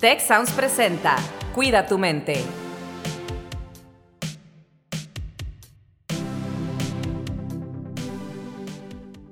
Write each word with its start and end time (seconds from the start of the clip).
Tech 0.00 0.20
Sounds 0.20 0.52
presenta 0.52 1.16
Cuida 1.56 1.84
tu 1.84 1.98
mente. 1.98 2.44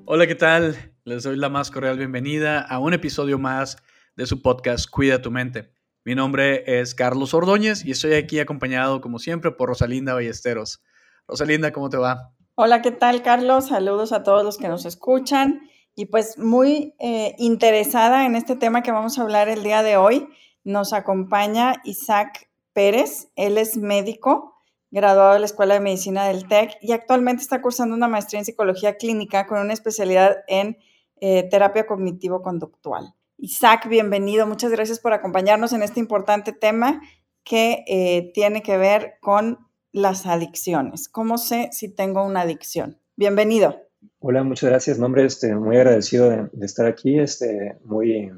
Hola, 0.07 0.27
¿qué 0.27 0.35
tal? 0.35 0.77
Les 1.05 1.23
doy 1.23 1.37
la 1.37 1.49
más 1.49 1.71
cordial 1.71 1.99
bienvenida 1.99 2.63
a 2.63 2.81
un 2.81 2.95
episodio 2.95 3.39
más 3.39 3.77
de 4.17 4.27
su 4.27 4.43
podcast 4.43 4.91
Cuida 4.91 5.23
tu 5.23 5.31
mente. 5.31 5.71
Mi 6.05 6.17
nombre 6.17 6.65
es 6.81 6.97
Carlos 6.97 7.33
Ordóñez 7.33 7.85
y 7.85 7.93
estoy 7.93 8.15
aquí 8.15 8.41
acompañado, 8.41 9.01
como 9.01 9.21
siempre, 9.21 9.53
por 9.53 9.69
Rosalinda 9.69 10.15
Ballesteros. 10.15 10.83
Rosalinda, 11.29 11.71
¿cómo 11.71 11.91
te 11.91 11.99
va? 11.99 12.33
Hola, 12.57 12.83
¿qué 12.83 12.91
tal, 12.91 13.23
Carlos? 13.23 13.69
Saludos 13.69 14.11
a 14.11 14.25
todos 14.25 14.43
los 14.43 14.59
que 14.59 14.67
nos 14.67 14.85
escuchan 14.85 15.61
y 15.95 16.07
pues 16.07 16.39
muy 16.39 16.95
eh, 16.99 17.37
interesada 17.39 18.27
en 18.27 18.35
este 18.35 18.57
tema 18.57 18.83
que 18.83 18.91
vamos 18.91 19.17
a 19.17 19.23
hablar 19.23 19.49
el 19.49 19.63
día 19.63 19.85
de 19.85 19.97
hoy. 19.97 20.29
Nos 20.67 20.93
acompaña 20.93 21.81
Isaac 21.85 22.51
Pérez, 22.73 23.29
él 23.37 23.57
es 23.57 23.77
médico, 23.77 24.57
graduado 24.91 25.35
de 25.35 25.39
la 25.39 25.47
Escuela 25.47 25.75
de 25.75 25.81
Medicina 25.81 26.27
del 26.27 26.49
TEC 26.49 26.77
y 26.83 26.91
actualmente 26.91 27.41
está 27.41 27.63
cursando 27.63 27.95
una 27.95 28.09
maestría 28.09 28.41
en 28.41 28.47
psicología 28.47 28.97
clínica 28.97 29.47
con 29.47 29.61
una 29.61 29.73
especialidad 29.73 30.39
en 30.49 30.77
eh, 31.21 31.45
terapia 31.49 31.87
cognitivo-conductual. 31.87 33.15
Isaac, 33.39 33.89
bienvenido. 33.89 34.45
Muchas 34.49 34.73
gracias 34.73 34.99
por 34.99 35.13
acompañarnos 35.13 35.73
en 35.73 35.85
este 35.85 36.01
importante 36.01 36.51
tema 36.51 37.01
que 37.45 37.85
eh, 37.87 38.33
tiene 38.35 38.61
que 38.61 38.77
ver 38.77 39.19
con 39.21 39.69
las 39.93 40.27
adicciones. 40.27 41.09
¿Cómo 41.09 41.39
sé 41.39 41.69
si 41.71 41.95
tengo 41.95 42.25
una 42.25 42.41
adicción? 42.41 42.99
Bienvenido. 43.15 43.83
Hola, 44.19 44.43
muchas 44.43 44.69
gracias. 44.69 44.99
Nombre, 44.99 45.27
este, 45.27 45.55
muy 45.55 45.77
agradecido 45.77 46.29
de, 46.29 46.51
estar 46.61 46.87
aquí. 46.87 47.21
Este, 47.21 47.79
muy, 47.85 48.33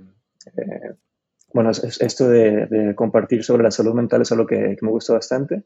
eh, 0.56 0.92
bueno, 1.52 1.70
esto 1.70 2.28
de, 2.28 2.94
compartir 2.94 3.42
sobre 3.42 3.62
la 3.62 3.70
salud 3.70 3.94
mental 3.94 4.22
es 4.22 4.32
algo 4.32 4.46
que, 4.46 4.76
me 4.80 4.90
gustó 4.90 5.14
bastante. 5.14 5.64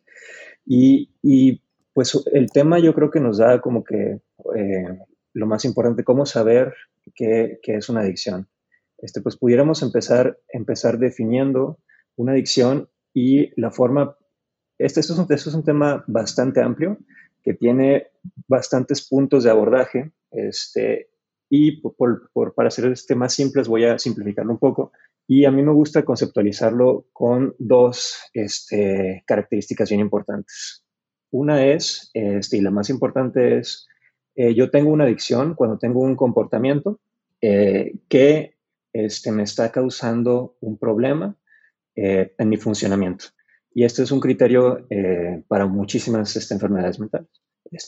Y, 0.65 1.61
pues 1.95 2.19
el 2.33 2.51
tema 2.51 2.79
yo 2.79 2.95
creo 2.95 3.11
que 3.11 3.21
nos 3.21 3.37
da 3.37 3.61
como 3.61 3.85
que 3.85 4.21
eh, 4.57 4.99
lo 5.35 5.47
más 5.47 5.65
importante, 5.67 6.05
cómo 6.05 6.25
saber 6.25 6.75
qué, 7.15 7.59
es 7.63 7.89
una 7.89 8.01
adicción. 8.01 8.49
Este, 8.99 9.21
pues 9.21 9.37
pudiéramos 9.37 9.83
empezar, 9.83 10.39
empezar 10.49 10.99
definiendo 10.99 11.79
una 12.17 12.33
adicción 12.33 12.89
y 13.13 13.61
la 13.61 13.71
forma 13.71 14.17
este, 14.79 15.01
es 15.01 15.11
un, 15.11 15.27
es 15.29 15.47
un 15.47 15.65
tema 15.65 16.03
bastante 16.07 16.63
amplio 16.63 16.99
que 17.43 17.55
tiene 17.55 18.09
bastantes 18.49 19.07
puntos 19.07 19.45
de 19.45 19.51
abordaje. 19.51 20.13
Este, 20.31 21.11
y 21.51 21.83
por, 21.83 22.31
para 22.55 22.69
hacer 22.69 22.87
este 22.87 23.15
más 23.15 23.35
simples 23.35 23.69
voy 23.69 23.85
a 23.85 23.99
simplificarlo 23.99 24.53
un 24.53 24.59
poco. 24.59 24.93
Y 25.27 25.45
a 25.45 25.51
mí 25.51 25.63
me 25.63 25.73
gusta 25.73 26.05
conceptualizarlo 26.05 27.07
con 27.13 27.55
dos 27.59 28.19
este, 28.35 29.23
características 29.27 29.89
bien 29.89 30.01
importantes. 30.01 30.85
Una 31.31 31.65
es, 31.65 32.11
este, 32.13 32.59
y 32.59 32.61
la 32.61 32.71
más 32.71 32.91
importante 32.91 33.59
es, 33.59 33.87
eh, 34.35 34.55
yo 34.55 34.71
tengo 34.71 34.91
una 34.91 35.05
adicción 35.05 35.55
cuando 35.55 35.79
tengo 35.79 36.01
un 36.01 36.17
comportamiento 36.17 37.01
eh, 37.41 37.95
que 38.09 38.57
este, 38.93 39.33
me 39.33 39.43
está 39.43 39.71
causando 39.71 40.57
un 40.61 40.79
problema 40.79 41.37
eh, 41.97 42.35
en 42.39 42.49
mi 42.49 42.57
funcionamiento. 42.57 43.27
Y 43.75 43.85
este 43.85 44.03
es 44.03 44.13
un 44.13 44.21
criterio 44.21 44.87
para 45.49 45.65
muchísimas 45.65 46.51
enfermedades 46.51 47.01
mentales. 47.01 47.31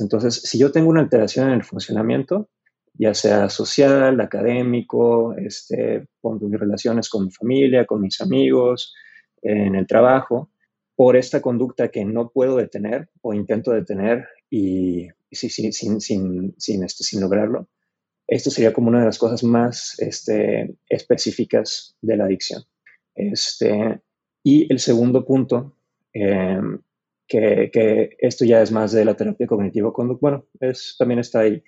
Entonces, 0.00 0.40
si 0.40 0.58
yo 0.58 0.72
tengo 0.72 0.88
una 0.88 1.02
alteración 1.02 1.48
en 1.48 1.56
el 1.56 1.62
funcionamiento, 1.64 2.48
ya 2.94 3.12
sea 3.14 3.48
social, 3.48 4.20
académico, 4.20 5.34
este, 5.36 6.06
con 6.20 6.38
mis 6.40 6.58
relaciones 6.58 7.08
con 7.08 7.24
mi 7.24 7.30
familia, 7.30 7.86
con 7.86 8.00
mis 8.00 8.20
amigos, 8.20 8.94
en 9.42 9.74
el 9.74 9.86
trabajo, 9.86 10.50
por 10.96 11.16
esta 11.16 11.42
conducta 11.42 11.88
que 11.88 12.04
no 12.04 12.30
puedo 12.30 12.56
detener 12.56 13.08
o 13.20 13.34
intento 13.34 13.72
detener 13.72 14.26
y, 14.48 15.08
sin, 15.30 15.72
sin, 15.72 16.00
sin, 16.00 16.54
sin, 16.56 16.84
este, 16.84 17.04
sin 17.04 17.20
lograrlo, 17.20 17.68
esto 18.26 18.50
sería 18.50 18.72
como 18.72 18.88
una 18.88 19.00
de 19.00 19.06
las 19.06 19.18
cosas 19.18 19.42
más 19.42 19.98
este, 19.98 20.76
específicas 20.88 21.96
de 22.00 22.16
la 22.16 22.24
adicción. 22.24 22.62
Este, 23.14 24.00
y 24.42 24.72
el 24.72 24.78
segundo 24.78 25.24
punto, 25.24 25.76
em, 26.12 26.80
que, 27.26 28.16
esto 28.18 28.44
ya 28.44 28.62
es 28.62 28.70
más 28.70 28.92
de 28.92 29.04
la 29.04 29.14
terapia 29.14 29.46
cognitivo-conductual, 29.46 30.20
bueno, 30.20 30.46
es, 30.60 30.94
también 30.98 31.20
está 31.20 31.40
ahí, 31.40 31.62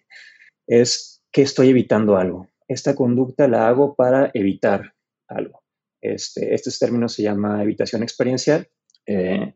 es 0.67 1.16
estoy 1.43 1.71
evitando 1.71 2.17
algo. 2.17 2.49
Esta 2.69 2.95
conducta 2.95 3.49
la 3.49 3.69
hago 3.69 3.95
para 3.95 4.31
evitar 4.35 4.95
algo. 5.29 5.63
Este, 6.01 6.55
este 6.55 6.71
término 6.79 7.09
se 7.09 7.23
llama 7.23 7.63
evitación 7.63 8.03
experiencial 8.03 8.69
eh, 9.07 9.55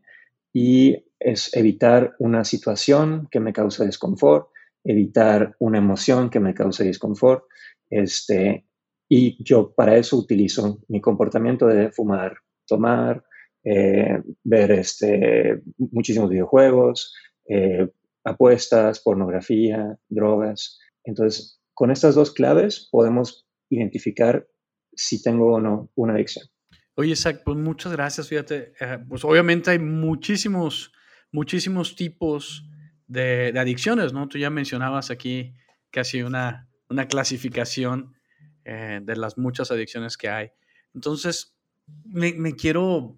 y 0.53 0.97
es 1.19 1.55
evitar 1.55 2.15
una 2.19 2.43
situación 2.43 3.27
que 3.29 3.39
me 3.39 3.53
causa 3.53 3.85
desconfort, 3.85 4.49
evitar 4.83 5.55
una 5.59 5.77
emoción 5.77 6.29
que 6.29 6.39
me 6.39 6.53
cause 6.53 6.83
disconfort, 6.83 7.43
este, 7.89 8.65
y 9.07 9.43
yo 9.43 9.73
para 9.73 9.97
eso 9.97 10.17
utilizo 10.17 10.79
mi 10.87 11.01
comportamiento 11.01 11.67
de 11.67 11.91
fumar, 11.91 12.37
tomar, 12.65 13.23
eh, 13.63 14.21
ver 14.43 14.71
este, 14.71 15.61
muchísimos 15.77 16.29
videojuegos, 16.29 17.13
eh, 17.47 17.87
apuestas, 18.23 18.99
pornografía, 19.01 19.97
drogas. 20.09 20.79
Entonces, 21.03 21.60
con 21.81 21.89
estas 21.89 22.13
dos 22.13 22.31
claves 22.31 22.89
podemos 22.91 23.47
identificar 23.71 24.47
si 24.93 25.19
tengo 25.23 25.53
o 25.55 25.59
no 25.59 25.89
una 25.95 26.13
adicción. 26.13 26.45
Oye, 26.93 27.13
Isaac, 27.13 27.41
pues 27.43 27.57
muchas 27.57 27.91
gracias. 27.91 28.27
Fíjate, 28.27 28.73
eh, 28.79 28.99
pues 29.09 29.25
obviamente 29.25 29.71
hay 29.71 29.79
muchísimos, 29.79 30.91
muchísimos 31.31 31.95
tipos 31.95 32.69
de, 33.07 33.51
adicciones, 33.57 34.13
¿no? 34.13 34.27
Tú 34.27 34.37
ya 34.37 34.51
mencionabas 34.51 35.09
aquí 35.09 35.55
casi 35.89 36.21
una, 36.21 36.69
una 36.87 37.07
clasificación 37.07 38.13
de 38.63 39.15
las 39.15 39.39
muchas 39.39 39.71
adicciones 39.71 40.17
que 40.17 40.29
hay. 40.29 40.51
Entonces, 40.93 41.57
me, 42.05 42.53
quiero 42.53 43.17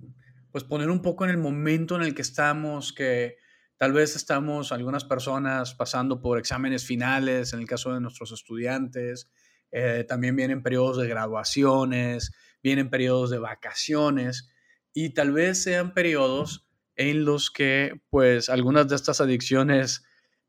pues 0.54 0.64
poner 0.64 0.90
un 0.90 1.02
poco 1.02 1.26
en 1.26 1.32
el 1.32 1.38
momento 1.38 1.98
en 1.98 2.04
el 2.04 2.16
que 2.16 2.22
estamos, 2.22 2.94
que 2.94 3.36
tal 3.84 3.92
vez 3.92 4.16
estamos 4.16 4.72
algunas 4.72 5.04
personas 5.04 5.76
pasando 5.76 6.22
por 6.22 6.40
exámenes 6.40 6.86
finales, 6.86 7.52
en 7.52 7.60
el 7.60 7.68
caso 7.68 7.94
de 7.94 8.00
nuestros 8.00 8.32
estudiantes, 8.32 9.30
eh, 9.72 10.06
también 10.08 10.38
vienen 10.38 10.64
periodos 10.64 11.00
de 11.00 11.10
graduaciones, 11.10 12.32
vienen 12.64 12.90
periodos 12.90 13.30
de 13.30 13.40
vacaciones 13.40 14.50
y 14.94 15.10
tal 15.10 15.34
vez 15.34 15.64
sean 15.64 15.94
periodos 15.94 16.66
en 16.96 17.26
los 17.26 17.52
que 17.52 18.02
pues 18.10 18.48
algunas 18.48 18.88
de 18.88 18.96
estas 18.96 19.20
adicciones 19.20 20.06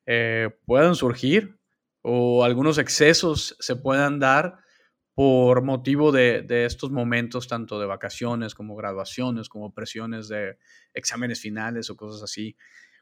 eh, 0.06 0.50
puedan 0.64 0.94
surgir 0.94 1.58
o 2.02 2.44
algunos 2.44 2.78
excesos 2.78 3.56
se 3.58 3.74
puedan 3.74 4.20
dar 4.20 4.58
por 5.14 5.62
motivo 5.62 6.12
de, 6.12 6.44
estos 6.64 6.92
momentos, 6.92 7.46
tanto 7.48 7.80
de 7.80 7.86
vacaciones 7.86 8.54
como 8.54 8.76
graduaciones, 8.76 9.48
como 9.48 9.74
presiones 9.74 10.28
de 10.28 10.56
exámenes 10.92 11.40
finales 11.40 11.90
o 11.90 11.96
cosas 11.96 12.22
así. 12.22 12.56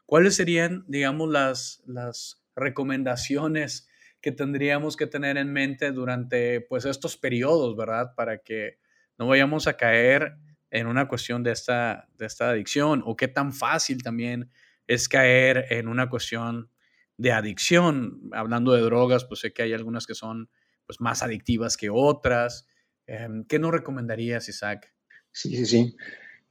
¿Cuáles 0.05 0.35
serían, 0.35 0.83
digamos, 0.87 1.29
las, 1.29 1.81
las 1.85 2.43
recomendaciones 2.55 3.87
que 4.21 4.31
tendríamos 4.31 4.95
que 4.95 5.07
tener 5.07 5.37
en 5.37 5.51
mente 5.51 5.91
durante 5.91 6.61
pues, 6.61 6.85
estos 6.85 7.17
periodos, 7.17 7.75
¿verdad? 7.75 8.13
Para 8.15 8.37
que 8.37 8.79
no 9.17 9.27
vayamos 9.27 9.67
a 9.67 9.75
caer 9.75 10.35
en 10.71 10.87
una 10.87 11.07
cuestión 11.07 11.43
de 11.43 11.51
esta, 11.51 12.07
de 12.17 12.25
esta 12.25 12.49
adicción 12.49 13.03
o 13.05 13.15
qué 13.15 13.27
tan 13.27 13.53
fácil 13.53 14.01
también 14.01 14.49
es 14.87 15.07
caer 15.07 15.65
en 15.69 15.87
una 15.87 16.09
cuestión 16.09 16.69
de 17.17 17.31
adicción. 17.31 18.29
Hablando 18.31 18.73
de 18.73 18.81
drogas, 18.81 19.25
pues 19.25 19.41
sé 19.41 19.53
que 19.53 19.63
hay 19.63 19.73
algunas 19.73 20.07
que 20.07 20.15
son 20.15 20.49
pues, 20.85 20.99
más 20.99 21.21
adictivas 21.21 21.77
que 21.77 21.89
otras. 21.89 22.67
Em, 23.05 23.45
¿Qué 23.45 23.59
nos 23.59 23.71
recomendarías, 23.71 24.49
Isaac? 24.49 24.93
Sí, 25.31 25.55
sí, 25.57 25.65
sí. 25.65 25.95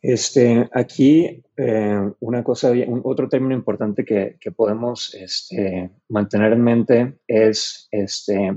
Este, 0.03 0.69
aquí, 0.73 1.45
eh, 1.57 2.13
una 2.19 2.43
cosa, 2.43 2.73
otro 3.05 3.29
término 3.29 3.55
importante 3.55 4.05
que, 4.05 4.37
podemos 4.51 5.15
este, 5.15 5.93
mantener 6.09 6.53
en 6.53 6.63
mente 6.63 7.19
es 7.29 7.87
este, 7.93 8.57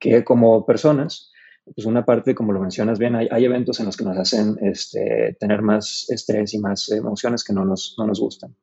que 0.00 0.24
como 0.24 0.64
personas, 0.64 1.30
pues 1.74 1.86
una 1.86 2.06
parte, 2.06 2.34
como 2.34 2.54
lo 2.54 2.60
mencionas 2.60 2.98
bien, 2.98 3.16
hay, 3.16 3.44
eventos 3.44 3.80
en 3.80 3.86
los 3.86 3.98
que 3.98 4.04
nos 4.04 4.16
hacen 4.16 4.56
este, 4.62 5.36
tener 5.38 5.60
más 5.60 6.06
estrés 6.08 6.54
y 6.54 6.58
más 6.58 6.90
emociones 6.90 7.44
que 7.44 7.52
no 7.52 7.66
nos, 7.66 7.94
no 7.98 8.06
nos 8.06 8.18
gustan. 8.18 8.56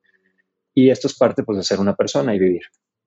Y 0.74 0.90
esto 0.90 1.06
es 1.06 1.16
parte 1.16 1.44
pues, 1.44 1.60
de 1.60 1.64
ser 1.64 1.80
una 1.80 1.96
persona 1.96 2.34
y 2.34 2.40
vivir. 2.40 2.64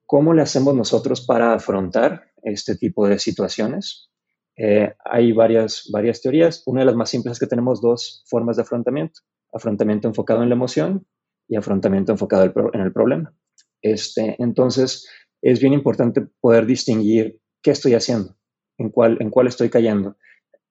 ¿Cómo 0.07 0.33
le 0.33 0.43
hacemos 0.43 0.77
nosotros 0.77 1.27
para 1.27 1.55
afrontar 1.55 2.31
este 2.45 2.77
tipo 2.77 3.09
de 3.09 3.19
situaciones? 3.19 4.11
Eh, 4.57 4.93
hay 5.05 5.33
varias, 5.33 5.89
varias 5.93 6.21
teorías. 6.21 6.63
Una 6.67 6.81
de 6.81 6.87
las 6.87 6.97
más 6.97 7.11
simples 7.11 7.33
es 7.33 7.39
que 7.39 7.47
tenemos 7.47 7.81
dos 7.81 8.25
formas 8.27 8.57
de 8.57 8.63
afrontamiento. 8.63 9.21
Afrontamiento 9.53 10.09
enfocado 10.09 10.43
en 10.43 10.49
la 10.49 10.55
emoción 10.55 11.07
y 11.49 11.57
afrontamiento 11.57 12.13
enfocado 12.13 12.53
en 12.73 12.81
el 12.81 12.93
problema. 12.93 13.35
Este, 13.83 14.37
entonces, 14.39 15.09
es 15.43 15.61
bien 15.61 15.73
importante 15.73 16.27
poder 16.41 16.67
distinguir 16.67 17.41
qué 17.63 17.71
estoy 17.71 17.95
haciendo, 17.95 18.37
en 18.79 18.91
cuál, 18.91 19.19
en 19.21 19.31
cuál 19.31 19.47
estoy 19.47 19.71
cayendo. 19.71 20.17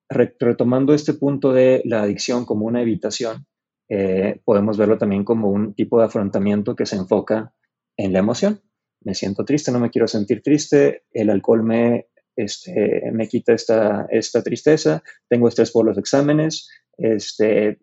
retomando 0.08 0.94
este 0.94 1.14
punto 1.14 1.52
de 1.52 1.81
la 1.86 2.04
adicción 2.04 2.46
como 2.46 2.66
una 2.66 2.81
evitación, 2.81 3.48
eh, 3.90 4.42
podemos 4.46 4.78
verlo 4.78 4.98
también 4.98 5.24
como 5.24 5.50
un 5.50 5.74
tipo 5.74 6.00
de 6.00 6.06
afrontamiento 6.06 6.76
que 6.76 6.86
se 6.86 6.96
enfoca 6.96 7.54
en 7.98 8.14
la 8.14 8.20
emoción. 8.20 8.62
Me 9.02 9.14
siento 9.14 9.46
triste, 9.46 9.72
no 9.72 9.80
me 9.80 9.90
quiero 9.90 10.08
sentir 10.08 10.42
triste, 10.44 11.04
el 11.12 11.30
alcohol 11.30 11.64
me, 11.64 12.08
este, 12.36 13.10
me 13.12 13.28
quita 13.28 13.54
esta, 13.54 14.08
esta 14.10 14.44
tristeza, 14.44 15.04
tengo 15.30 15.48
estrés 15.48 15.72
por 15.72 15.86
los 15.86 15.98
exámenes, 15.98 16.70
este, 16.98 17.80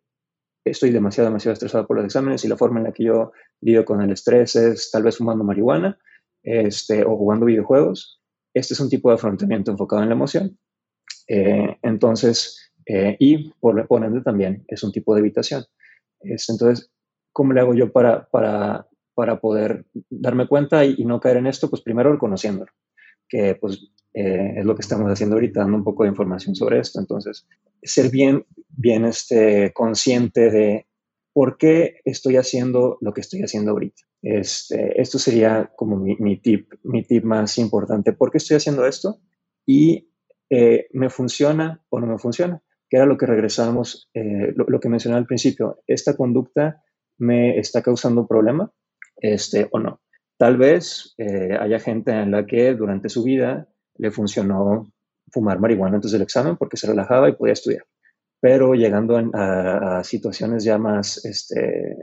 estoy 0.64 0.90
demasiado, 0.90 1.30
demasiado 1.30 1.54
estresado 1.54 1.86
por 1.86 1.96
los 1.96 2.06
exámenes 2.06 2.44
y 2.44 2.48
la 2.48 2.56
forma 2.56 2.80
en 2.80 2.84
la 2.84 2.92
que 2.92 3.04
yo 3.04 3.32
lidio 3.60 3.84
con 3.84 4.00
el 4.00 4.10
estrés 4.10 4.56
es 4.56 4.90
tal 4.90 5.02
vez 5.02 5.16
fumando 5.16 5.44
marihuana 5.44 5.98
este, 6.42 7.04
o 7.04 7.16
jugando 7.16 7.46
videojuegos. 7.46 8.20
Este 8.54 8.74
es 8.74 8.80
un 8.80 8.88
tipo 8.88 9.08
de 9.08 9.14
afrontamiento 9.14 9.70
enfocado 9.70 10.02
en 10.02 10.08
la 10.08 10.14
emoción. 10.14 10.58
Eh, 11.28 11.78
entonces, 11.82 12.72
eh, 12.86 13.16
y 13.18 13.50
por, 13.52 13.86
por, 13.86 14.04
ende 14.04 14.22
también 14.22 14.64
es 14.68 14.82
un 14.82 14.92
tipo 14.92 15.14
de 15.14 15.20
evitación. 15.20 15.64
Entonces, 16.20 16.90
¿cómo 17.32 17.52
le 17.52 17.60
hago 17.60 17.74
yo 17.74 17.92
para, 17.92 18.28
para, 18.28 18.86
para 19.14 19.40
poder 19.40 19.86
darme 20.10 20.46
cuenta 20.46 20.84
y, 20.84 21.04
no 21.04 21.20
caer 21.20 21.38
en 21.38 21.46
esto? 21.46 21.70
Pues 21.70 21.82
primero 21.82 22.12
reconociéndolo, 22.12 22.70
que 23.32 23.54
pues 23.54 23.90
eh, 24.12 24.56
es 24.58 24.64
lo 24.66 24.74
que 24.74 24.82
estamos 24.82 25.10
haciendo 25.10 25.36
ahorita, 25.36 25.60
dando 25.60 25.78
un 25.78 25.84
poco 25.84 26.02
de 26.02 26.10
información 26.10 26.54
sobre 26.54 26.78
esto. 26.78 27.00
Entonces, 27.00 27.48
ser 27.82 28.10
bien, 28.10 28.44
bien 28.68 29.06
este, 29.06 29.72
consciente 29.72 30.50
de 30.50 30.86
por 31.32 31.56
qué 31.56 32.00
estoy 32.04 32.36
haciendo 32.36 32.98
lo 33.00 33.14
que 33.14 33.22
estoy 33.22 33.40
haciendo 33.40 33.70
ahorita. 33.70 34.02
Este, 34.20 35.00
esto 35.00 35.18
sería 35.18 35.72
como 35.76 35.96
mi, 35.96 36.14
mi, 36.16 36.36
tip, 36.36 36.74
mi 36.82 37.02
tip 37.04 37.24
más 37.24 37.56
importante. 37.56 38.12
¿Por 38.12 38.30
qué 38.30 38.36
estoy 38.36 38.58
haciendo 38.58 38.84
esto? 38.84 39.18
Y 39.64 40.10
eh, 40.50 40.88
¿me 40.92 41.08
funciona 41.08 41.82
o 41.88 41.98
no 41.98 42.06
me 42.06 42.18
funciona? 42.18 42.62
Que 42.90 42.98
era 42.98 43.06
lo 43.06 43.16
que 43.16 43.24
regresamos, 43.24 44.10
eh, 44.12 44.52
lo, 44.54 44.78
que 44.78 44.90
mencioné 44.90 45.16
al 45.16 45.26
principio. 45.26 45.82
¿Esta 45.86 46.18
conducta 46.18 46.82
me 47.16 47.58
está 47.58 47.80
causando 47.80 48.20
un 48.20 48.28
problema 48.28 48.70
este, 49.16 49.68
o 49.72 49.78
no? 49.78 50.02
Tal 50.42 50.56
vez 50.56 51.14
eh, 51.18 51.56
haya 51.56 51.78
gente 51.78 52.10
en 52.10 52.32
la 52.32 52.44
que 52.44 52.74
durante 52.74 53.08
su 53.08 53.22
vida 53.22 53.68
le 53.96 54.10
funcionó 54.10 54.92
fumar 55.30 55.60
marihuana 55.60 55.94
antes 55.94 56.10
del 56.10 56.22
examen 56.22 56.56
porque 56.56 56.76
se 56.76 56.88
relajaba 56.88 57.28
y 57.28 57.34
podía 57.34 57.52
estudiar. 57.52 57.84
Pero 58.40 58.74
llegando 58.74 59.16
a, 59.34 60.02
situaciones 60.02 60.64
ya 60.64 60.78
más, 60.78 61.24
este, 61.24 61.96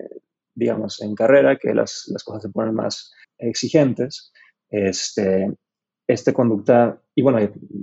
digamos, 0.55 1.01
en 1.01 1.15
carrera, 1.15 1.57
que 1.57 1.73
las, 1.73 2.09
cosas 2.23 2.43
se 2.43 2.49
ponen 2.49 2.75
más 2.75 3.11
exigentes, 3.37 4.31
este, 4.69 5.53
esta 6.07 6.31
conducta, 6.31 6.97
y 7.13 7.21
bueno, 7.21 7.39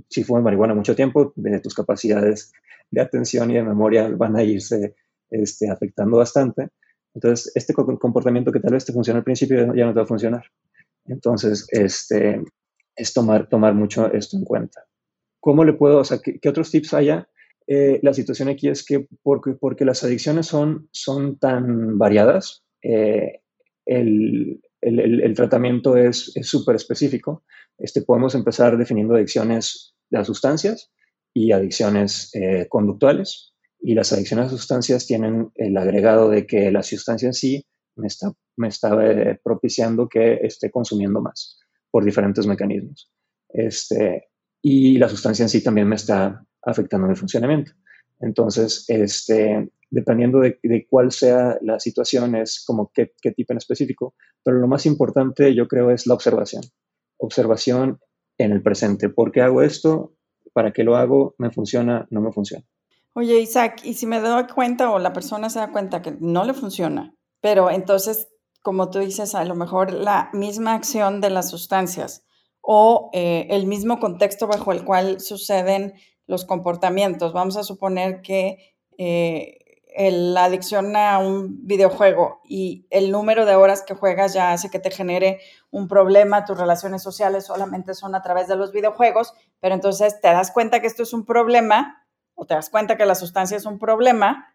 si 0.08 0.24
fumas 0.24 0.42
marihuana 0.42 0.72
mucho 0.72 0.96
tiempo, 0.96 1.34
de 1.36 1.60
tus 1.60 1.74
capacidades 1.74 2.50
de 2.90 3.02
atención 3.02 3.50
y 3.50 3.56
de 3.56 3.62
memoria 3.62 4.08
van 4.08 4.36
a 4.36 4.42
irse 4.42 4.94
este, 5.28 5.68
afectando 5.68 6.16
bastante. 6.16 6.70
Entonces, 7.16 7.50
este 7.56 7.74
comportamiento 7.74 8.52
que 8.52 8.60
tal 8.60 8.74
vez 8.74 8.84
te 8.84 8.92
funciona 8.92 9.18
al 9.18 9.24
principio 9.24 9.74
ya 9.74 9.86
no 9.86 9.92
te 9.92 9.98
va 9.98 10.04
a 10.04 10.06
funcionar. 10.06 10.44
Entonces, 11.06 11.66
este, 11.70 12.44
es 12.94 13.12
tomar, 13.12 13.48
tomar 13.48 13.74
mucho 13.74 14.12
esto 14.12 14.36
en 14.36 14.44
cuenta. 14.44 14.84
¿Cómo 15.40 15.64
le 15.64 15.72
puedo, 15.72 15.98
o 15.98 16.04
sea, 16.04 16.18
qué, 16.22 16.48
otros 16.48 16.70
tips 16.70 16.94
haya? 16.94 17.28
Eh, 17.66 17.98
la 18.02 18.14
situación 18.14 18.48
aquí 18.48 18.68
es 18.68 18.84
que 18.84 19.08
porque, 19.22 19.52
porque 19.52 19.84
las 19.84 20.04
adicciones 20.04 20.46
son, 20.46 20.88
son 20.92 21.38
tan 21.38 21.98
variadas, 21.98 22.64
eh, 22.82 23.40
el, 23.86 24.60
el, 24.80 25.34
tratamiento 25.34 25.96
es 25.96 26.32
súper 26.42 26.76
específico 26.76 27.44
este, 27.78 28.02
podemos 28.02 28.34
empezar 28.34 28.76
definiendo 28.76 29.14
adicciones 29.14 29.94
las 30.10 30.26
sustancias 30.26 30.90
y 31.34 31.52
adicciones 31.52 32.30
eh, 32.34 32.66
conductuales. 32.68 33.54
Y 33.80 33.94
las 33.94 34.12
adicciones 34.12 34.46
a 34.46 34.50
sustancias 34.50 35.06
tienen 35.06 35.50
el 35.54 35.76
agregado 35.76 36.28
de 36.28 36.46
que 36.46 36.70
la 36.70 36.82
sustancia 36.82 37.26
en 37.26 37.34
sí 37.34 37.66
me 37.94 38.06
está, 38.08 38.32
me 38.56 38.68
está 38.68 38.94
eh, 39.04 39.38
propiciando 39.42 40.08
que 40.08 40.34
esté 40.42 40.70
consumiendo 40.70 41.20
más 41.20 41.58
por 41.90 42.04
diferentes 42.04 42.46
mecanismos. 42.46 43.10
Este, 43.48 44.28
y 44.62 44.98
la 44.98 45.08
sustancia 45.08 45.44
en 45.44 45.48
sí 45.48 45.62
también 45.62 45.88
me 45.88 45.96
está 45.96 46.44
afectando 46.62 47.06
mi 47.06 47.14
funcionamiento. 47.14 47.72
Entonces, 48.20 48.84
este, 48.88 49.70
dependiendo 49.90 50.40
de, 50.40 50.58
de, 50.62 50.86
cuál 50.88 51.12
sea 51.12 51.58
la 51.60 51.78
situación, 51.78 52.34
es 52.34 52.64
como 52.66 52.90
qué, 52.92 53.12
qué 53.20 53.32
tipo 53.32 53.52
en 53.52 53.58
específico, 53.58 54.14
pero 54.42 54.58
lo 54.58 54.66
más 54.66 54.86
importante 54.86 55.54
yo 55.54 55.68
creo 55.68 55.90
es 55.90 56.06
la 56.06 56.14
observación 56.14 56.62
observación 57.18 58.00
en 58.38 58.52
el 58.52 58.62
presente. 58.62 59.08
¿Por 59.08 59.32
qué 59.32 59.40
hago 59.40 59.62
esto? 59.62 60.14
¿Para 60.52 60.72
qué 60.72 60.84
lo 60.84 60.96
hago? 60.96 61.34
¿Me 61.38 61.50
funciona? 61.50 62.06
¿No 62.10 62.20
me 62.20 62.32
funciona? 62.32 62.64
Oye, 63.18 63.40
Isaac, 63.40 63.80
¿y 63.82 63.94
si 63.94 64.06
me 64.06 64.20
doy 64.20 64.46
cuenta 64.46 64.90
o 64.90 64.98
la 64.98 65.14
persona 65.14 65.48
se 65.48 65.58
da 65.58 65.72
cuenta 65.72 66.02
que 66.02 66.14
no 66.20 66.44
le 66.44 66.52
funciona? 66.52 67.14
Pero 67.40 67.70
entonces, 67.70 68.28
como 68.60 68.90
tú 68.90 68.98
dices, 68.98 69.34
a 69.34 69.42
lo 69.46 69.54
mejor 69.54 69.90
la 69.90 70.28
misma 70.34 70.74
acción 70.74 71.22
de 71.22 71.30
las 71.30 71.48
sustancias 71.48 72.26
o 72.60 73.08
eh, 73.14 73.46
el 73.48 73.66
mismo 73.66 74.00
contexto 74.00 74.46
bajo 74.46 74.70
el 74.70 74.84
cual 74.84 75.18
suceden 75.22 75.94
los 76.26 76.44
comportamientos. 76.44 77.32
Vamos 77.32 77.56
a 77.56 77.62
suponer 77.62 78.20
que 78.20 78.76
eh, 78.98 79.60
la 79.96 80.44
adicción 80.44 80.94
a 80.94 81.18
un 81.18 81.66
videojuego 81.66 82.42
y 82.44 82.86
el 82.90 83.10
número 83.10 83.46
de 83.46 83.54
horas 83.54 83.82
que 83.82 83.94
juegas 83.94 84.34
ya 84.34 84.52
hace 84.52 84.68
que 84.68 84.78
te 84.78 84.90
genere 84.90 85.40
un 85.70 85.88
problema, 85.88 86.44
tus 86.44 86.58
relaciones 86.58 87.02
sociales 87.02 87.46
solamente 87.46 87.94
son 87.94 88.14
a 88.14 88.20
través 88.20 88.46
de 88.46 88.56
los 88.56 88.72
videojuegos, 88.72 89.32
pero 89.58 89.74
entonces 89.74 90.20
te 90.20 90.28
das 90.28 90.50
cuenta 90.50 90.80
que 90.80 90.86
esto 90.86 91.02
es 91.02 91.14
un 91.14 91.24
problema 91.24 92.05
o 92.36 92.46
te 92.46 92.54
das 92.54 92.70
cuenta 92.70 92.96
que 92.96 93.06
la 93.06 93.16
sustancia 93.16 93.56
es 93.56 93.66
un 93.66 93.80
problema, 93.80 94.54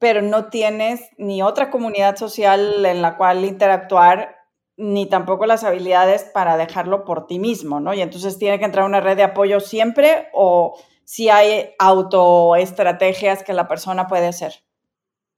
pero 0.00 0.22
no 0.22 0.48
tienes 0.48 1.00
ni 1.16 1.42
otra 1.42 1.70
comunidad 1.70 2.16
social 2.16 2.84
en 2.84 3.02
la 3.02 3.16
cual 3.16 3.44
interactuar, 3.44 4.36
ni 4.76 5.08
tampoco 5.08 5.46
las 5.46 5.62
habilidades 5.62 6.24
para 6.24 6.56
dejarlo 6.56 7.04
por 7.04 7.26
ti 7.26 7.38
mismo, 7.38 7.78
¿no? 7.78 7.94
Y 7.94 8.00
entonces 8.00 8.38
tiene 8.38 8.58
que 8.58 8.64
entrar 8.64 8.84
una 8.84 9.00
red 9.00 9.16
de 9.16 9.24
apoyo 9.24 9.60
siempre 9.60 10.28
o 10.32 10.76
si 11.04 11.28
hay 11.28 11.70
autoestrategias 11.78 13.42
que 13.42 13.52
la 13.52 13.68
persona 13.68 14.06
puede 14.06 14.26
hacer. 14.26 14.52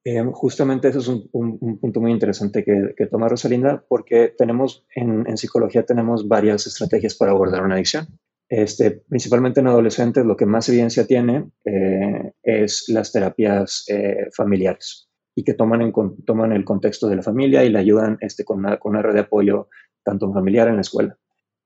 Eh, 0.04 0.22
justamente 0.32 0.88
eso 0.88 0.98
es 0.98 1.08
un, 1.08 1.78
punto 1.78 2.00
muy 2.00 2.10
interesante 2.10 2.64
que, 2.64 2.94
que, 2.96 3.06
toma 3.06 3.28
Rosalinda, 3.28 3.84
porque 3.86 4.34
tenemos 4.36 4.86
en, 4.94 5.36
psicología 5.36 5.84
tenemos 5.84 6.26
varias 6.26 6.66
estrategias 6.66 7.14
para 7.14 7.32
abordar 7.32 7.62
una 7.62 7.74
adicción. 7.74 8.08
Este, 8.50 8.90
principalmente 9.08 9.60
en 9.60 9.68
adolescentes, 9.68 10.26
lo 10.26 10.36
que 10.36 10.44
más 10.44 10.68
evidencia 10.68 11.06
tiene 11.06 11.50
eh, 11.64 12.32
es 12.42 12.88
las 12.88 13.12
terapias 13.12 13.84
eh, 13.88 14.28
familiares 14.36 15.08
y 15.34 15.44
que 15.44 15.54
toman, 15.54 15.92
toman 16.26 16.52
el 16.52 16.64
contexto 16.64 17.08
de 17.08 17.16
la 17.16 17.22
familia 17.22 17.64
y 17.64 17.70
le 17.70 17.78
ayudan 17.78 18.18
este, 18.20 18.44
con, 18.44 18.58
una, 18.58 18.78
con 18.78 18.90
una 18.90 19.02
red 19.02 19.14
de 19.14 19.20
apoyo 19.20 19.68
tanto 20.02 20.32
familiar 20.32 20.68
en 20.68 20.74
la 20.74 20.80
escuela. 20.80 21.16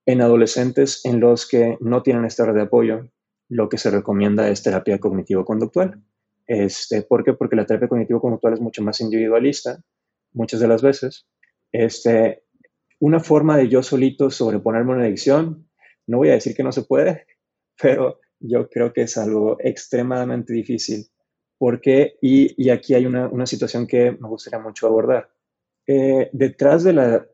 En 0.06 0.20
adolescentes 0.20 1.00
en 1.04 1.20
los 1.20 1.48
que 1.48 1.78
no 1.80 2.02
tienen 2.02 2.26
esta 2.26 2.44
red 2.44 2.54
de 2.54 2.62
apoyo, 2.62 3.08
lo 3.48 3.70
que 3.70 3.78
se 3.78 3.90
recomienda 3.90 4.48
es 4.48 4.62
terapia 4.62 4.98
cognitivo-conductual 4.98 6.02
este, 6.46 7.02
¿Por 7.02 7.24
qué? 7.24 7.32
Porque 7.32 7.56
la 7.56 7.66
terapia 7.66 7.88
cognitivo-conductual 7.88 8.54
es 8.54 8.60
mucho 8.60 8.82
más 8.82 9.00
individualista, 9.00 9.82
muchas 10.32 10.60
de 10.60 10.68
las 10.68 10.82
veces. 10.82 11.26
Este, 11.72 12.44
una 13.00 13.20
forma 13.20 13.56
de 13.56 13.68
yo 13.68 13.82
solito 13.82 14.30
sobreponerme 14.30 14.92
a 14.92 14.96
una 14.96 15.04
adicción, 15.04 15.68
no 16.06 16.18
voy 16.18 16.30
a 16.30 16.34
decir 16.34 16.54
que 16.54 16.62
no 16.62 16.72
se 16.72 16.82
puede, 16.82 17.26
pero 17.80 18.20
yo 18.40 18.68
creo 18.68 18.92
que 18.92 19.02
es 19.02 19.16
algo 19.16 19.56
extremadamente 19.60 20.52
difícil. 20.52 21.06
Porque, 21.56 22.16
y, 22.20 22.62
y 22.62 22.70
aquí 22.70 22.94
hay 22.94 23.06
una, 23.06 23.46
situación 23.46 23.86
que 23.86 24.12
me 24.12 24.28
gustaría 24.28 24.58
mucho 24.58 24.86
abordar. 24.86 25.30
Eh, 25.86 26.28
detrás 26.32 26.82
de 26.82 26.92
la, 26.92 27.26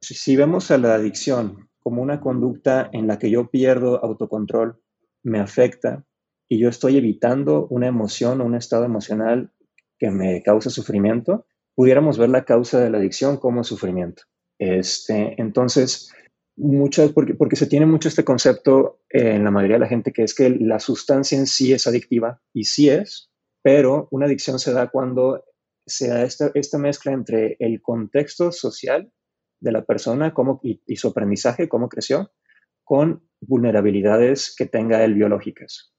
si 0.00 0.36
vemos 0.36 0.70
a 0.70 0.78
la 0.78 0.94
adicción 0.94 1.68
como 1.78 2.02
una 2.02 2.20
conducta 2.20 2.90
en 2.92 3.06
la 3.06 3.18
que 3.18 3.30
yo 3.30 3.50
pierdo 3.50 4.04
autocontrol, 4.04 4.80
me 5.22 5.38
afecta, 5.38 6.04
y 6.48 6.58
yo 6.58 6.68
estoy 6.68 6.96
evitando 6.96 7.66
una 7.68 7.86
emoción 7.86 8.40
o 8.40 8.44
un 8.44 8.54
estado 8.54 8.84
emocional 8.84 9.52
que 9.98 10.10
me 10.10 10.42
causa 10.42 10.70
sufrimiento, 10.70 11.46
pudiéramos 11.74 12.18
ver 12.18 12.30
la 12.30 12.44
causa 12.44 12.80
de 12.80 12.90
la 12.90 12.98
adicción 12.98 13.36
como 13.36 13.64
sufrimiento. 13.64 14.22
Este, 14.58 15.40
entonces, 15.40 16.12
muchas, 16.58 17.12
porque, 17.12 17.34
porque 17.34 17.56
se 17.56 17.66
tiene 17.66 17.86
mucho 17.86 18.08
este 18.08 18.24
concepto 18.24 19.00
en 19.08 19.44
la 19.44 19.50
mayoría 19.50 19.76
de 19.76 19.80
la 19.80 19.88
gente 19.88 20.12
que 20.12 20.24
es 20.24 20.34
que 20.34 20.50
la 20.50 20.80
sustancia 20.80 21.38
en 21.38 21.46
sí 21.46 21.72
es 21.72 21.86
adictiva 21.86 22.40
y 22.52 22.64
sí 22.64 22.88
es, 22.88 23.30
pero 23.62 24.08
una 24.10 24.26
adicción 24.26 24.58
se 24.58 24.72
da 24.72 24.88
cuando 24.88 25.44
se 25.86 26.08
da 26.08 26.22
esta, 26.24 26.50
esta 26.54 26.78
mezcla 26.78 27.12
entre 27.12 27.56
el 27.60 27.80
contexto 27.80 28.52
social 28.52 29.10
de 29.60 29.72
la 29.72 29.84
persona 29.84 30.34
cómo, 30.34 30.60
y, 30.62 30.96
su 30.96 31.08
aprendizaje, 31.08 31.68
cómo 31.68 31.88
creció, 31.88 32.30
con 32.84 33.22
vulnerabilidades 33.40 34.54
que 34.56 34.66
tenga 34.66 35.04
él 35.04 35.14
biológicas. 35.14 35.92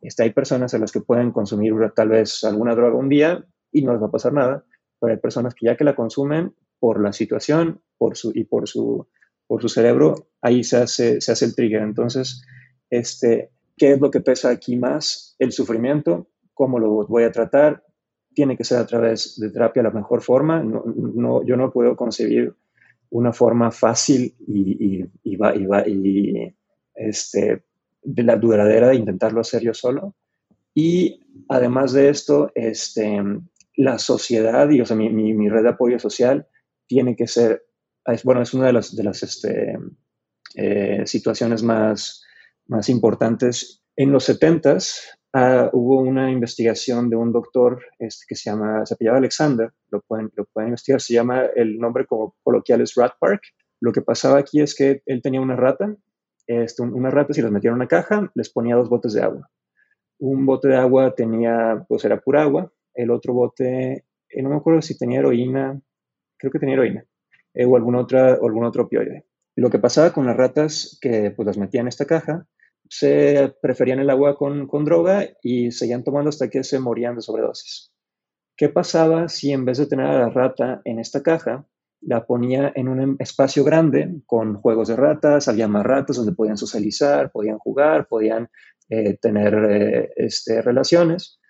Este, 0.00 0.22
hay 0.22 0.32
personas 0.32 0.74
a 0.74 0.78
las 0.78 0.92
que 0.92 1.00
pueden 1.00 1.32
consumir 1.32 1.74
tal 1.94 2.08
vez 2.08 2.44
alguna 2.44 2.74
droga 2.74 2.96
un 2.96 3.08
día 3.08 3.44
y 3.72 3.82
no 3.82 3.92
les 3.92 4.02
va 4.02 4.06
a 4.06 4.12
pasar 4.12 4.32
nada, 4.32 4.64
pero 5.00 5.12
hay 5.12 5.18
personas 5.18 5.54
que 5.54 5.66
ya 5.66 5.76
que 5.76 5.84
la 5.84 5.96
consumen 5.96 6.54
por 6.78 7.02
la 7.02 7.12
situación 7.12 7.82
por 7.98 8.16
su, 8.16 8.32
y 8.34 8.44
por 8.44 8.68
su, 8.68 9.08
por 9.54 9.62
su 9.62 9.68
cerebro, 9.68 10.26
ahí 10.42 10.64
se 10.64 10.78
hace, 10.78 11.20
se 11.20 11.30
hace 11.30 11.44
el 11.44 11.54
trigger. 11.54 11.82
Entonces, 11.82 12.44
este, 12.90 13.50
¿qué 13.76 13.92
es 13.92 14.00
lo 14.00 14.10
que 14.10 14.18
pesa 14.18 14.50
aquí 14.50 14.76
más? 14.76 15.36
El 15.38 15.52
sufrimiento, 15.52 16.26
cómo 16.54 16.80
lo 16.80 17.06
voy 17.06 17.22
a 17.22 17.30
tratar, 17.30 17.84
tiene 18.34 18.56
que 18.56 18.64
ser 18.64 18.78
a 18.78 18.86
través 18.86 19.38
de 19.38 19.50
terapia 19.50 19.84
la 19.84 19.92
mejor 19.92 20.22
forma. 20.22 20.60
No, 20.60 21.44
yo 21.44 21.56
no 21.56 21.70
puedo 21.70 21.94
concebir 21.94 22.52
una 23.10 23.32
forma 23.32 23.70
fácil 23.70 24.34
y, 24.44 25.04
y, 25.22 25.36
y, 25.36 25.38
y 25.86 26.54
este, 26.96 27.62
de 28.02 28.22
la 28.24 28.34
duradera 28.34 28.88
de 28.88 28.96
intentarlo 28.96 29.40
hacer 29.40 29.62
yo 29.62 29.72
solo. 29.72 30.16
Y 30.74 31.20
además 31.48 31.92
de 31.92 32.08
esto, 32.08 32.50
este, 32.56 33.22
la 33.76 34.00
sociedad 34.00 34.68
y 34.68 34.80
o 34.80 34.84
sea, 34.84 34.96
mi, 34.96 35.10
mi, 35.10 35.48
red 35.48 35.62
de 35.62 35.68
apoyo 35.68 36.00
social 36.00 36.48
tiene 36.88 37.14
que 37.14 37.28
ser, 37.28 37.62
es, 38.06 38.22
bueno, 38.24 38.42
es 38.42 38.54
una 38.54 38.66
de 38.66 38.72
las, 38.72 38.94
de 38.94 39.02
las 39.02 39.22
este, 39.22 39.78
eh, 40.54 41.02
situaciones 41.06 41.62
más, 41.62 42.22
más 42.66 42.88
importantes. 42.88 43.82
En 43.96 44.12
los 44.12 44.28
70s 44.28 45.00
ah, 45.32 45.70
hubo 45.72 46.00
una 46.00 46.30
investigación 46.30 47.08
de 47.10 47.16
un 47.16 47.32
doctor 47.32 47.82
este, 47.98 48.24
que 48.28 48.36
se 48.36 48.50
llama, 48.50 48.84
se 48.84 48.94
apellaba 48.94 49.18
Alexander, 49.18 49.72
lo 49.90 50.00
pueden, 50.02 50.30
lo 50.34 50.44
pueden 50.46 50.70
investigar, 50.70 51.00
se 51.00 51.14
llama, 51.14 51.46
el 51.54 51.78
nombre 51.78 52.06
como 52.06 52.36
coloquial 52.42 52.80
es 52.80 52.94
Rat 52.94 53.14
Park. 53.18 53.42
Lo 53.80 53.92
que 53.92 54.02
pasaba 54.02 54.38
aquí 54.38 54.60
es 54.60 54.74
que 54.74 55.02
él 55.06 55.22
tenía 55.22 55.40
una 55.40 55.56
rata, 55.56 55.94
este, 56.46 56.82
una 56.82 57.10
rata, 57.10 57.32
si 57.32 57.42
las 57.42 57.50
metía 57.50 57.70
en 57.70 57.76
una 57.76 57.88
caja, 57.88 58.30
les 58.34 58.50
ponía 58.50 58.76
dos 58.76 58.88
botes 58.88 59.12
de 59.12 59.22
agua. 59.22 59.48
Un 60.18 60.46
bote 60.46 60.68
de 60.68 60.76
agua 60.76 61.14
tenía, 61.14 61.84
pues 61.88 62.04
era 62.04 62.20
pura 62.20 62.42
agua, 62.42 62.72
el 62.94 63.10
otro 63.10 63.34
bote, 63.34 64.04
eh, 64.28 64.42
no 64.42 64.50
me 64.50 64.56
acuerdo 64.56 64.82
si 64.82 64.96
tenía 64.96 65.18
heroína, 65.18 65.80
creo 66.38 66.52
que 66.52 66.58
tenía 66.58 66.74
heroína, 66.74 67.04
eh, 67.54 67.64
o, 67.64 67.76
alguna 67.76 68.00
otra, 68.00 68.34
o 68.40 68.46
algún 68.46 68.64
otro 68.64 68.84
opioide. 68.84 69.26
Lo 69.56 69.70
que 69.70 69.78
pasaba 69.78 70.12
con 70.12 70.26
las 70.26 70.36
ratas 70.36 70.98
que 71.00 71.30
pues 71.30 71.46
las 71.46 71.56
metían 71.56 71.82
en 71.82 71.88
esta 71.88 72.04
caja, 72.04 72.46
se 72.88 73.54
preferían 73.62 74.00
el 74.00 74.10
agua 74.10 74.36
con, 74.36 74.66
con 74.66 74.84
droga 74.84 75.26
y 75.42 75.70
seguían 75.70 76.04
tomando 76.04 76.28
hasta 76.28 76.50
que 76.50 76.64
se 76.64 76.80
morían 76.80 77.14
de 77.14 77.22
sobredosis. 77.22 77.92
¿Qué 78.56 78.68
pasaba 78.68 79.28
si 79.28 79.52
en 79.52 79.64
vez 79.64 79.78
de 79.78 79.86
tener 79.86 80.06
a 80.06 80.18
la 80.18 80.30
rata 80.30 80.82
en 80.84 80.98
esta 80.98 81.22
caja, 81.22 81.66
la 82.00 82.26
ponía 82.26 82.72
en 82.74 82.88
un 82.88 83.16
espacio 83.18 83.64
grande 83.64 84.20
con 84.26 84.56
juegos 84.56 84.88
de 84.88 84.96
ratas, 84.96 85.48
había 85.48 85.68
más 85.68 85.84
ratas 85.84 86.16
donde 86.16 86.32
podían 86.32 86.58
socializar, 86.58 87.32
podían 87.32 87.58
jugar, 87.58 88.06
podían 88.06 88.50
eh, 88.90 89.16
tener 89.16 89.54
eh, 89.70 90.12
este, 90.16 90.60
relaciones? 90.60 91.40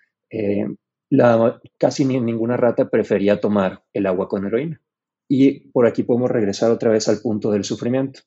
la, 1.09 1.61
casi 1.77 2.03
ninguna 2.03 2.57
rata 2.57 2.89
prefería 2.89 3.39
tomar 3.39 3.83
el 3.93 4.05
agua 4.05 4.27
con 4.27 4.45
heroína. 4.45 4.81
Y 5.27 5.71
por 5.71 5.87
aquí 5.87 6.03
podemos 6.03 6.29
regresar 6.29 6.71
otra 6.71 6.91
vez 6.91 7.07
al 7.07 7.19
punto 7.19 7.51
del 7.51 7.63
sufrimiento. 7.63 8.21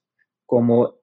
Como 0.47 0.97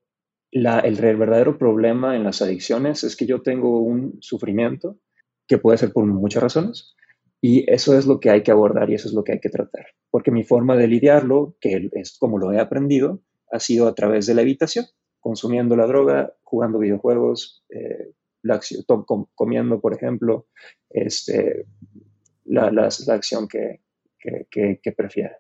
la, 0.52 0.80
el, 0.80 0.96
verdadero 0.96 1.58
problema 1.58 2.16
en 2.16 2.24
las 2.24 2.42
adicciones 2.42 3.04
es 3.04 3.16
que 3.16 3.26
yo 3.26 3.42
tengo 3.42 3.82
un 3.82 4.18
sufrimiento 4.22 5.00
que 5.48 5.58
puede 5.58 5.78
ser 5.78 5.94
por 5.94 6.06
muchas 6.06 6.44
razones 6.44 6.96
y 7.42 7.70
eso 7.72 7.98
es 7.98 8.08
lo 8.08 8.20
que 8.20 8.30
hay 8.30 8.42
que 8.42 8.52
abordar 8.52 8.90
y 8.90 8.96
eso 8.96 9.08
es 9.08 9.14
lo 9.14 9.24
que 9.24 9.34
hay 9.34 9.40
que 9.40 9.50
tratar. 9.50 9.86
Porque 10.10 10.32
mi 10.32 10.44
forma 10.44 10.76
de 10.76 10.88
lidiarlo, 10.88 11.56
que 11.60 11.90
es 11.94 12.18
como 12.18 12.40
lo 12.40 12.52
he 12.52 12.60
aprendido, 12.60 13.22
ha 13.52 13.60
sido 13.60 13.88
a 13.88 13.96
través 13.96 14.26
de 14.26 14.34
la 14.34 14.42
evitación, 14.42 14.86
consumiendo 15.20 15.76
la 15.76 15.88
droga, 15.88 16.34
jugando 16.44 16.80
videojuegos, 16.80 17.64
eh, 17.70 18.14
la 18.42 18.56
acción, 18.56 18.84
comiendo, 19.36 19.82
por 19.82 19.94
ejemplo, 19.94 20.48
este, 20.90 21.66
la, 22.46 22.72
la, 22.72 22.88
acción 23.10 23.48
que, 23.48 23.82
que, 24.20 24.80
que, 24.82 24.92
prefiere. 24.92 25.38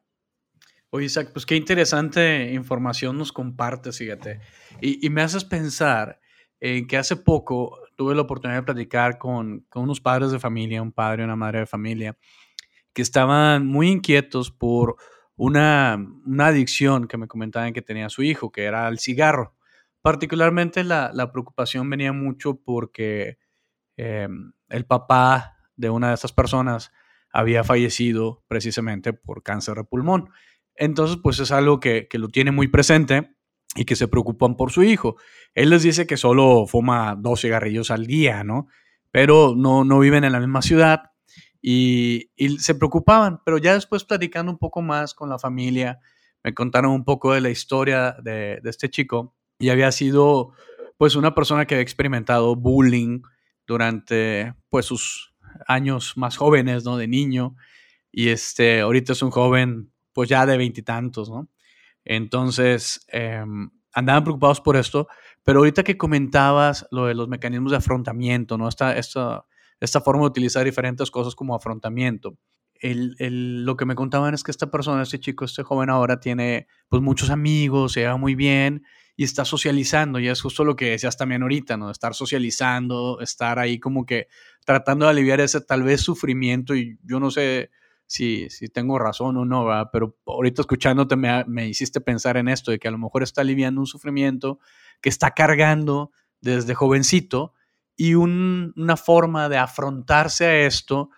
Oye, 0.89 1.05
Isaac, 1.05 1.31
pues 1.33 1.45
qué 1.45 1.55
interesante 1.55 2.51
información 2.53 3.17
nos 3.17 3.31
compartes, 3.31 3.97
fíjate. 3.97 4.39
Y, 4.81 5.09
me 5.09 5.21
haces 5.21 5.43
pensar 5.43 6.19
en 6.59 6.87
que 6.87 6.97
hace 6.97 7.15
poco 7.15 7.79
tuve 7.95 8.15
la 8.15 8.21
oportunidad 8.21 8.59
de 8.59 8.63
platicar 8.63 9.17
con, 9.17 9.65
unos 9.73 9.99
padres 9.99 10.31
de 10.31 10.39
familia, 10.39 10.81
un 10.81 10.91
padre 10.91 11.23
y 11.23 11.25
una 11.25 11.35
madre 11.35 11.59
de 11.59 11.65
familia, 11.65 12.17
que 12.93 13.01
estaban 13.01 13.65
muy 13.65 13.89
inquietos 13.89 14.51
por 14.51 14.95
una, 15.35 15.97
una 16.25 16.47
adicción 16.47 17.07
que 17.07 17.17
me 17.17 17.27
comentaban 17.27 17.73
que 17.73 17.81
tenía 17.81 18.09
su 18.09 18.23
hijo, 18.23 18.51
que 18.51 18.63
era 18.63 18.87
el 18.87 18.99
cigarro. 18.99 19.55
Particularmente 20.01 20.83
la, 20.83 21.29
preocupación 21.31 21.89
venía 21.89 22.13
mucho 22.13 22.61
porque 22.63 23.39
em, 23.97 24.53
el 24.69 24.85
papá 24.85 25.57
de 25.75 25.89
una 25.89 26.09
de 26.09 26.13
esas 26.13 26.31
personas 26.31 26.91
había 27.31 27.63
fallecido 27.63 28.43
precisamente 28.47 29.13
por 29.13 29.43
cáncer 29.43 29.75
de 29.75 29.83
pulmón. 29.83 30.29
Entonces, 30.75 31.17
pues 31.21 31.39
es 31.39 31.51
algo 31.51 31.79
que, 31.79 32.07
lo 32.13 32.29
tiene 32.29 32.51
muy 32.51 32.67
presente 32.67 33.35
y 33.75 33.85
que 33.85 33.95
se 33.95 34.07
preocupan 34.07 34.55
por 34.55 34.71
su 34.71 34.83
hijo. 34.83 35.15
Él 35.53 35.69
les 35.69 35.83
dice 35.83 36.07
que 36.07 36.17
solo 36.17 36.65
fuma 36.67 37.15
dos 37.17 37.41
cigarrillos 37.41 37.91
al 37.91 38.05
día, 38.05 38.43
¿no? 38.43 38.67
Pero 39.11 39.53
no, 39.55 39.83
no 39.83 39.99
viven 39.99 40.23
en 40.23 40.33
la 40.33 40.39
misma 40.39 40.61
ciudad 40.61 41.11
y, 41.61 42.29
se 42.59 42.75
preocupaban. 42.75 43.41
Pero 43.45 43.57
ya 43.57 43.73
después 43.73 44.03
platicando 44.03 44.51
un 44.51 44.57
poco 44.57 44.81
más 44.81 45.13
con 45.13 45.29
la 45.29 45.39
familia, 45.39 45.99
me 46.43 46.53
contaron 46.53 46.91
un 46.91 47.05
poco 47.05 47.33
de 47.33 47.41
la 47.41 47.49
historia 47.49 48.15
de, 48.21 48.59
de 48.61 48.69
este 48.69 48.89
chico 48.89 49.35
y 49.57 49.69
había 49.69 49.91
sido 49.91 50.51
pues 50.97 51.15
una 51.15 51.33
persona 51.33 51.65
que 51.65 51.75
había 51.75 51.83
experimentado 51.83 52.55
bullying 52.55 53.21
durante 53.65 54.53
pues 54.69 54.85
sus 54.85 55.33
años 55.67 56.17
más 56.17 56.37
jóvenes, 56.37 56.83
¿no? 56.85 56.97
De 56.97 57.07
niño. 57.07 57.55
Y 58.11 58.29
este, 58.29 58.81
ahorita 58.81 59.13
es 59.13 59.21
un 59.21 59.31
joven 59.31 59.91
pues 60.15 60.29
ya 60.29 60.45
de 60.45 60.57
veintitantos, 60.57 61.29
¿no? 61.29 61.49
Entonces, 62.05 63.05
em, 63.09 63.69
andaban 63.93 64.23
preocupados 64.23 64.61
por 64.61 64.77
esto, 64.77 65.07
pero 65.43 65.59
ahorita 65.59 65.83
que 65.83 65.97
comentabas 65.97 66.87
lo 66.89 67.07
de 67.07 67.15
los 67.15 67.27
mecanismos 67.27 67.71
de 67.71 67.77
afrontamiento, 67.77 68.57
¿no? 68.57 68.69
Esta, 68.69 68.97
esta, 68.97 69.45
esta 69.81 69.99
forma 69.99 70.21
de 70.21 70.27
utilizar 70.27 70.63
diferentes 70.63 71.11
cosas 71.11 71.35
como 71.35 71.53
afrontamiento. 71.53 72.37
El, 72.79 73.65
lo 73.65 73.75
que 73.75 73.85
me 73.85 73.95
contaban 73.95 74.33
es 74.33 74.43
que 74.43 74.51
esta 74.51 74.71
persona, 74.71 75.03
este 75.03 75.19
chico, 75.19 75.43
este 75.43 75.63
joven 75.63 75.89
ahora 75.89 76.19
tiene 76.19 76.67
pues 76.87 77.01
muchos 77.01 77.29
amigos, 77.29 77.93
se 77.93 78.01
lleva 78.01 78.17
muy 78.17 78.35
bien 78.35 78.83
y 79.17 79.23
está 79.23 79.43
socializando, 79.43 80.19
y 80.19 80.27
es 80.29 80.41
justo 80.41 80.63
lo 80.63 80.75
que 80.75 80.91
decías 80.91 81.17
también 81.17 81.41
ahorita, 81.41 81.75
¿no? 81.75 81.91
Estar 81.91 82.13
socializando, 82.13 83.19
estar 83.19 83.59
ahí 83.59 83.79
como 83.79 84.05
que 84.05 84.27
tratando 84.65 85.05
de 85.05 85.11
aliviar 85.11 85.41
ese 85.41 85.61
tal 85.61 85.83
vez 85.83 86.01
sufrimiento, 86.01 86.73
y 86.75 86.97
yo 87.03 87.19
no 87.19 87.31
sé 87.31 87.69
si, 88.07 88.49
si 88.49 88.67
tengo 88.67 88.99
razón 88.99 89.37
o 89.37 89.45
no, 89.45 89.65
¿verdad? 89.65 89.89
pero 89.91 90.17
ahorita 90.25 90.61
escuchándote 90.61 91.15
me, 91.15 91.43
me 91.45 91.67
hiciste 91.67 92.01
pensar 92.01 92.37
en 92.37 92.47
esto, 92.47 92.71
de 92.71 92.79
que 92.79 92.87
a 92.87 92.91
lo 92.91 92.97
mejor 92.97 93.23
está 93.23 93.41
aliviando 93.41 93.81
un 93.81 93.87
sufrimiento 93.87 94.59
que 95.01 95.09
está 95.09 95.31
cargando 95.31 96.11
desde 96.41 96.75
jovencito, 96.75 97.53
y 97.97 98.15
una 98.15 98.97
forma 98.97 99.49
de 99.49 99.57
afrontarse 99.57 100.45
a 100.45 100.65
esto 100.65 101.09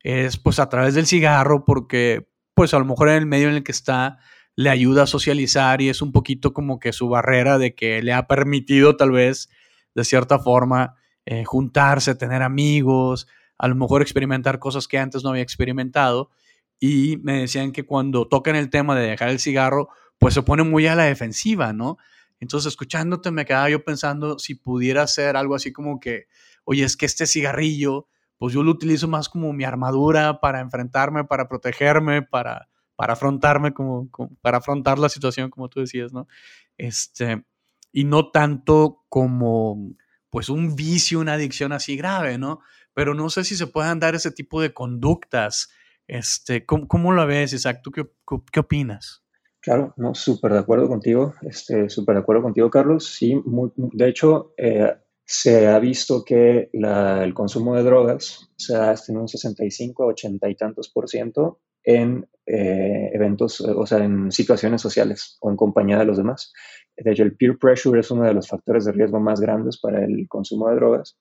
es 0.00 0.36
pues 0.36 0.58
a 0.58 0.68
través 0.68 0.94
del 0.94 1.06
cigarro, 1.06 1.64
porque 1.64 2.28
pues 2.54 2.74
a 2.74 2.78
lo 2.78 2.84
mejor 2.84 3.08
en 3.08 3.16
el 3.16 3.26
medio 3.26 3.48
en 3.48 3.54
el 3.54 3.64
que 3.64 3.72
está 3.72 4.18
le 4.54 4.70
ayuda 4.70 5.02
a 5.02 5.06
socializar 5.06 5.82
y 5.82 5.88
es 5.88 6.00
un 6.00 6.12
poquito 6.12 6.52
como 6.52 6.78
que 6.78 6.92
su 6.92 7.08
barrera 7.08 7.58
de 7.58 7.74
que 7.74 8.02
le 8.02 8.12
ha 8.12 8.26
permitido 8.26 8.96
tal 8.96 9.10
vez 9.10 9.50
de 9.94 10.04
cierta 10.04 10.38
forma 10.38 10.94
eh, 11.26 11.44
juntarse, 11.44 12.14
tener 12.14 12.42
amigos, 12.42 13.28
a 13.58 13.68
lo 13.68 13.74
mejor 13.74 14.02
experimentar 14.02 14.58
cosas 14.58 14.88
que 14.88 14.98
antes 14.98 15.24
no 15.24 15.30
había 15.30 15.42
experimentado. 15.42 16.30
Y 16.78 17.18
me 17.22 17.40
decían 17.40 17.72
que 17.72 17.84
cuando 17.84 18.28
tocan 18.28 18.56
el 18.56 18.70
tema 18.70 18.94
de 18.94 19.08
dejar 19.08 19.30
el 19.30 19.40
cigarro, 19.40 19.88
pues 20.18 20.34
se 20.34 20.42
pone 20.42 20.62
muy 20.62 20.86
a 20.86 20.94
la 20.94 21.04
defensiva, 21.04 21.72
¿no? 21.72 21.96
Entonces, 22.38 22.70
escuchándote, 22.72 23.30
me 23.30 23.46
quedaba 23.46 23.70
yo 23.70 23.82
pensando 23.84 24.38
si 24.38 24.54
pudiera 24.54 25.02
hacer 25.02 25.36
algo 25.36 25.54
así 25.54 25.72
como 25.72 26.00
que, 26.00 26.26
oye, 26.64 26.84
es 26.84 26.96
que 26.96 27.06
este 27.06 27.26
cigarrillo, 27.26 28.08
pues 28.36 28.52
yo 28.52 28.62
lo 28.62 28.70
utilizo 28.72 29.08
más 29.08 29.28
como 29.28 29.52
mi 29.52 29.64
armadura 29.64 30.40
para 30.40 30.60
enfrentarme, 30.60 31.24
para 31.24 31.48
protegerme, 31.48 32.22
para, 32.22 32.68
para 32.94 33.14
afrontarme, 33.14 33.72
como, 33.72 34.10
para 34.42 34.58
afrontar 34.58 34.98
la 34.98 35.08
situación, 35.08 35.48
como 35.50 35.68
tú 35.68 35.80
decías, 35.80 36.12
¿no? 36.12 36.28
Este, 36.76 37.42
y 37.90 38.04
no 38.04 38.30
tanto 38.30 39.04
como, 39.08 39.94
pues, 40.28 40.50
un 40.50 40.76
vicio, 40.76 41.20
una 41.20 41.34
adicción 41.34 41.72
así 41.72 41.96
grave, 41.96 42.36
¿no? 42.36 42.60
Pero 42.96 43.12
no 43.12 43.28
sé 43.28 43.44
si 43.44 43.56
se 43.56 43.66
puedan 43.66 44.00
dar 44.00 44.14
ese 44.14 44.30
tipo 44.30 44.62
de 44.62 44.72
conductas. 44.72 45.68
Este, 46.08 46.64
¿cómo, 46.64 46.88
cómo 46.88 47.12
lo 47.12 47.26
ves, 47.26 47.52
Isaac? 47.52 47.80
¿Tú 47.84 47.90
qué, 47.90 48.06
qué 48.50 48.60
opinas? 48.60 49.22
Claro, 49.60 49.92
no, 49.98 50.14
súper 50.14 50.52
de 50.52 50.60
acuerdo 50.60 50.88
contigo, 50.88 51.34
este, 51.42 51.90
súper 51.90 52.14
de 52.14 52.20
acuerdo 52.22 52.42
contigo, 52.42 52.70
Carlos. 52.70 53.04
Sí, 53.04 53.34
muy, 53.44 53.70
de 53.76 54.08
hecho, 54.08 54.54
eh, 54.56 54.94
se 55.26 55.66
ha 55.66 55.78
visto 55.78 56.24
que 56.24 56.70
la, 56.72 57.22
el 57.22 57.34
consumo 57.34 57.76
de 57.76 57.82
drogas 57.82 58.48
se 58.56 58.74
ha 58.76 58.94
en 59.08 59.18
un 59.18 59.28
65 59.28 60.06
80 60.06 60.48
y 60.48 60.54
tantos 60.54 60.88
por 60.88 61.08
ciento 61.10 61.60
en 61.84 62.26
eh, 62.46 63.10
eventos, 63.12 63.60
o 63.60 63.84
sea, 63.84 64.04
en 64.04 64.32
situaciones 64.32 64.80
sociales 64.80 65.36
o 65.40 65.50
en 65.50 65.56
compañía 65.56 65.98
de 65.98 66.06
los 66.06 66.16
demás. 66.16 66.50
De 66.96 67.12
hecho, 67.12 67.24
el 67.24 67.36
peer 67.36 67.58
pressure 67.58 68.00
es 68.00 68.10
uno 68.10 68.22
de 68.22 68.32
los 68.32 68.48
factores 68.48 68.86
de 68.86 68.92
riesgo 68.92 69.20
más 69.20 69.38
grandes 69.38 69.78
para 69.78 70.02
el 70.02 70.26
consumo 70.28 70.70
de 70.70 70.76
drogas. 70.76 71.18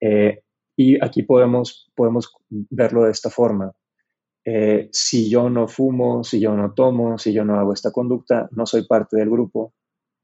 Eh, 0.00 0.42
y 0.76 1.02
aquí 1.04 1.22
podemos, 1.22 1.90
podemos 1.94 2.32
verlo 2.48 3.04
de 3.04 3.10
esta 3.10 3.30
forma. 3.30 3.72
Eh, 4.44 4.88
si 4.92 5.30
yo 5.30 5.48
no 5.48 5.68
fumo, 5.68 6.22
si 6.22 6.40
yo 6.40 6.54
no 6.54 6.74
tomo, 6.74 7.18
si 7.18 7.32
yo 7.32 7.44
no 7.44 7.58
hago 7.58 7.72
esta 7.72 7.92
conducta, 7.92 8.48
no 8.52 8.66
soy 8.66 8.86
parte 8.86 9.16
del 9.16 9.30
grupo 9.30 9.72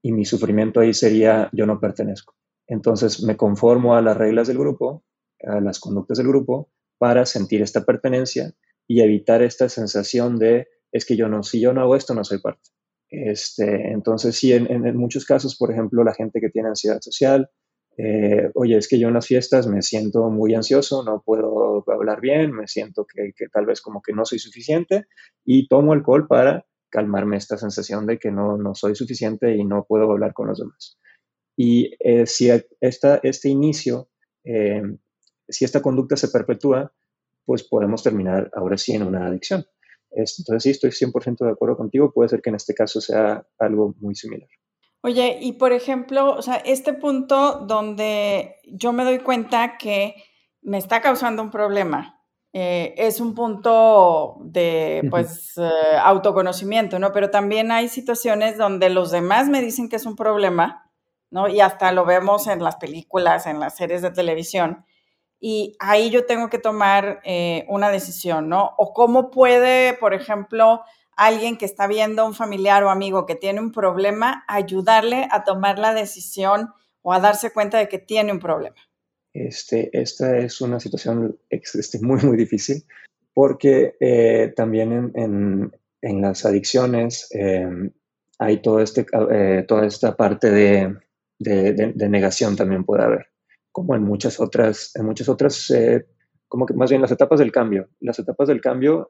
y 0.02 0.12
mi 0.12 0.25
sufrimiento 0.25 0.80
ahí 0.80 0.92
sería 0.92 1.49
yo 1.52 1.66
no 1.66 1.80
pertenezco. 1.80 2.35
Entonces 2.66 3.23
me 3.23 3.37
conformo 3.37 3.97
a 3.97 4.02
las 4.02 4.16
reglas 4.16 4.49
del 4.49 4.59
grupo, 4.59 5.04
a 5.42 5.61
las 5.61 5.80
conductas 5.80 6.19
del 6.19 6.28
grupo, 6.28 6.71
para 6.99 7.25
sentir 7.25 7.62
esta 7.62 7.85
pertenencia 7.85 8.52
y 8.87 9.00
evitar 9.00 9.42
esta 9.42 9.69
sensación 9.69 10.38
de, 10.38 10.69
es 10.92 11.07
que 11.07 11.16
yo 11.16 11.28
no, 11.28 11.42
si 11.42 11.61
yo 11.61 11.73
no 11.73 11.80
hago 11.80 11.97
esto, 11.97 12.14
no 12.14 12.25
soy 12.25 12.40
parte. 12.40 12.71
Este, 13.09 13.90
entonces, 13.90 14.37
sí, 14.37 14.52
en, 14.52 14.97
muchos 14.97 15.25
casos, 15.25 15.57
por 15.57 15.73
ejemplo, 15.73 16.04
la 16.04 16.14
gente 16.14 16.40
que 16.40 16.50
tiene 16.50 16.69
ansiedad 16.69 17.00
social, 17.00 17.50
eh, 18.02 18.50
oye, 18.54 18.78
es 18.78 18.88
que 18.88 18.99
yo 18.99 19.09
en 19.09 19.14
las 19.14 19.26
fiestas 19.26 19.66
me 19.66 19.83
siento 19.83 20.30
muy 20.30 20.54
ansioso, 20.54 21.04
no 21.04 21.23
puedo 21.23 21.85
hablar 21.87 22.23
bien, 22.23 22.50
me 22.52 22.66
siento 22.66 23.04
que, 23.07 23.33
tal 23.52 23.66
vez 23.66 23.83
como 23.83 24.00
que 24.00 24.14
no 24.14 24.25
soy 24.25 24.38
suficiente 24.38 25.04
y 25.45 25.69
tomo 25.69 25.92
alcohol 25.92 26.26
para 26.26 26.64
calmarme 26.88 27.37
esta 27.37 27.59
sensación 27.59 28.07
de 28.07 28.19
que 28.19 28.30
no, 28.30 28.57
no 28.57 28.75
soy 28.75 28.95
suficiente 28.95 29.54
y 29.54 29.64
no 29.64 29.85
puedo 29.87 30.11
hablar 30.11 30.33
con 30.33 30.49
los 30.49 30.59
demás. 30.59 30.99
Y 31.59 31.95
eh, 31.99 32.26
si 32.26 32.49
esta, 32.80 33.21
este 33.23 33.50
inicio, 33.50 34.09
eh, 34.45 34.83
si 35.47 35.66
esta 35.66 35.83
conducta 35.83 36.16
se 36.16 36.28
perpetúa, 36.28 36.95
pues 37.45 37.64
podemos 37.64 38.02
terminar 38.02 38.50
ahora 38.54 38.78
sí 38.78 38.92
en 38.92 39.02
una 39.02 39.26
adicción. 39.26 39.66
Entonces 40.11 40.62
sí, 40.62 40.71
estoy 40.71 40.90
100% 40.90 41.45
de 41.45 41.50
acuerdo 41.50 41.76
contigo, 41.76 42.12
puede 42.12 42.30
ser 42.30 42.40
que 42.40 42.49
en 42.49 42.57
este 42.57 42.73
caso 42.73 43.00
sea 43.02 43.47
algo 43.59 43.95
muy 43.99 44.14
similar. 44.14 44.49
Oye, 45.02 45.38
y 45.40 45.52
por 45.52 45.73
ejemplo, 45.73 46.33
o 46.33 46.42
sea, 46.42 46.57
este 46.57 46.92
punto 46.92 47.61
donde 47.66 48.57
yo 48.66 48.92
me 48.92 49.04
doy 49.04 49.21
cuenta 49.21 49.78
que 49.78 50.14
me 50.61 50.76
está 50.76 51.00
causando 51.00 51.42
un 51.42 51.50
problema, 51.50 52.21
eh, 52.52 52.95
es 52.99 53.21
un 53.21 53.35
punto 53.35 54.37
de, 54.40 55.07
pues, 55.09 55.57
eh, 55.57 55.71
autoconocimiento, 56.02 56.99
¿no? 56.99 57.12
Pero 57.12 57.30
también 57.30 57.71
hay 57.71 57.88
situaciones 57.88 58.59
donde 58.59 58.90
los 58.90 59.11
demás 59.11 59.49
me 59.49 59.62
dicen 59.62 59.88
que 59.88 59.97
es 59.97 60.04
un 60.04 60.16
problema, 60.16 60.90
¿no? 61.30 61.49
Y 61.49 61.61
hasta 61.61 61.92
lo 61.92 62.04
vemos 62.04 62.47
en 62.49 62.62
las 62.62 62.76
películas, 62.76 63.47
en 63.47 63.61
las 63.61 63.76
series 63.76 64.02
de 64.02 64.11
televisión. 64.11 64.85
Y 65.38 65.76
ahí 65.78 66.11
yo 66.11 66.26
tengo 66.26 66.50
que 66.50 66.59
tomar 66.59 67.21
eh, 67.25 67.64
una 67.69 67.88
decisión, 67.88 68.49
¿no? 68.49 68.75
O 68.76 68.92
cómo 68.92 69.30
puede, 69.30 69.95
por 69.95 70.12
ejemplo, 70.12 70.83
alguien 71.20 71.58
que 71.58 71.66
está 71.66 71.86
viendo 71.86 72.24
un 72.24 72.34
familiar 72.34 72.82
o 72.82 72.88
amigo 72.88 73.26
que 73.26 73.34
tiene 73.34 73.60
un 73.60 73.72
problema, 73.72 74.42
ayudarle 74.48 75.28
a 75.30 75.44
tomar 75.44 75.78
la 75.78 75.92
decisión 75.92 76.70
o 77.02 77.12
a 77.12 77.20
darse 77.20 77.52
cuenta 77.52 77.76
de 77.76 77.88
que 77.88 77.98
tiene 77.98 78.32
un 78.32 78.40
problema? 78.40 78.76
Este, 79.34 79.90
esta 79.92 80.38
es 80.38 80.62
una 80.62 80.80
situación 80.80 81.38
este, 81.50 82.00
muy, 82.00 82.22
muy 82.22 82.38
difícil 82.38 82.84
porque 83.34 83.96
eh, 84.00 84.52
también 84.56 85.12
en, 85.14 85.72
en, 86.00 86.20
las 86.22 86.46
adicciones 86.46 87.28
em, 87.32 87.92
hay 88.38 88.62
todo 88.62 88.80
este, 88.80 89.06
eh, 89.30 89.64
toda 89.68 89.86
esta 89.86 90.16
parte 90.16 90.50
de, 90.50 90.96
de, 91.38 92.08
negación 92.08 92.56
también 92.56 92.84
puede 92.84 93.04
haber, 93.04 93.26
como 93.70 93.94
en 93.94 94.02
muchas 94.02 94.40
otras, 94.40 94.96
en 94.96 95.04
muchas 95.04 95.28
otras 95.28 95.70
eh, 95.70 96.06
como 96.48 96.66
que 96.66 96.74
más 96.74 96.90
bien 96.90 97.02
las 97.02 97.12
etapas 97.12 97.38
del 97.38 97.52
cambio. 97.52 97.88
Las 98.00 98.18
etapas 98.18 98.48
del 98.48 98.60
cambio 98.60 99.08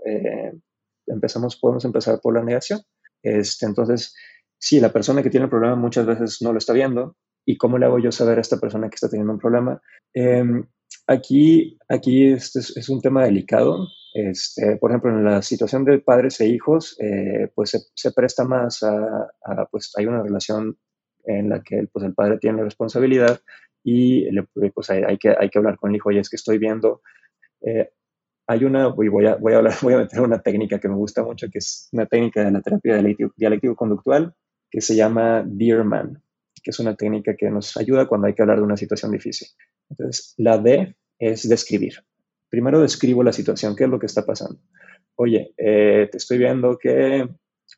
empezamos, 1.12 1.57
podemos 1.57 1.85
empezar 1.85 2.21
por 2.21 2.35
la 2.35 2.43
negación. 2.43 2.81
Este, 3.23 3.67
entonces, 3.67 4.14
si 4.59 4.81
la 4.81 4.93
persona 4.93 5.23
que 5.23 5.31
tiene 5.31 5.45
el 5.45 5.50
problema 5.50 5.76
muchas 5.76 6.07
veces 6.07 6.43
no 6.43 6.52
lo 6.52 6.59
está 6.59 6.73
viendo. 6.73 7.17
¿Y 7.47 7.57
cómo 7.57 7.79
le 7.79 7.87
hago 7.87 7.99
yo 7.99 8.12
saber 8.12 8.38
a 8.38 8.43
esta 8.43 8.59
persona 8.59 8.88
que 8.88 8.95
está 8.95 9.09
teniendo 9.09 9.33
un 9.33 9.38
problema? 9.38 9.81
Em, 10.12 10.67
aquí 11.07 11.79
aquí 11.88 12.26
este 12.26 12.61
es, 12.61 12.88
un 12.88 13.00
tema 13.00 13.25
delicado. 13.25 13.88
Este, 14.12 14.76
por 14.76 14.90
ejemplo, 14.90 15.11
en 15.11 15.25
la 15.25 15.40
situación 15.40 15.85
de 15.85 16.00
padres 16.00 16.40
e 16.40 16.47
hijos, 16.47 16.97
eh, 17.00 17.50
pues 17.55 17.90
se, 17.95 18.12
presta 18.12 18.45
más 18.45 18.83
a, 18.83 19.31
pues 19.71 19.93
hay 19.97 20.07
una 20.07 20.23
relación 20.23 20.76
en 21.25 21.49
la 21.49 21.62
que 21.62 21.87
pues, 21.93 22.05
el 22.05 22.14
padre 22.14 22.38
tiene 22.38 22.59
la 22.59 22.64
responsabilidad 22.64 23.40
y 23.83 24.26
pues 24.75 24.90
hay, 24.90 25.17
que, 25.17 25.35
hay 25.38 25.49
que 25.49 25.59
hablar 25.59 25.79
con 25.79 25.90
el 25.90 25.97
hijo, 25.97 26.11
oye, 26.11 26.21
es 26.21 26.29
que 26.29 26.37
estoy 26.37 26.59
viendo 26.59 27.00
eh, 27.62 27.90
hay 28.50 28.64
una, 28.64 28.88
voy 28.88 29.07
a, 29.26 29.37
voy, 29.37 29.52
a 29.52 29.61
voy 29.83 29.95
a 29.95 29.99
meter 29.99 30.21
una 30.21 30.42
técnica 30.42 30.80
que 30.80 30.88
me 30.88 30.97
gusta 30.97 31.23
mucho, 31.23 31.47
que 31.52 31.59
es 31.59 31.88
una 31.92 32.07
técnica 32.07 32.45
de 32.45 32.50
la 32.50 32.60
terapia 32.60 33.00
dialéctico-conductual, 33.36 34.34
que 34.69 34.80
se 34.80 34.97
llama 34.97 35.45
Dearman, 35.47 36.21
que 36.60 36.73
es 36.73 36.80
una 36.80 36.97
técnica 36.97 37.36
que 37.36 37.49
nos 37.49 37.76
ayuda 37.76 38.08
cuando 38.08 38.26
hay 38.26 38.34
que 38.34 38.43
hablar 38.43 38.58
de 38.58 38.65
una 38.65 38.76
situación 38.76 39.13
difícil. 39.13 39.47
Entonces, 39.89 40.34
la 40.36 40.58
D 40.58 40.97
es 41.21 41.49
describir. 41.49 41.95
Primero 42.49 42.80
describo 42.80 43.23
la 43.23 43.32
situación, 43.32 43.76
qué 43.76 43.84
es 43.84 43.91
lo 43.91 44.00
que 44.00 44.06
está 44.06 44.26
pasando. 44.26 44.60
Oye, 45.15 45.54
eh, 45.56 46.08
te 46.10 46.19
estoy 46.19 46.39
viendo 46.39 46.76
que 46.76 47.28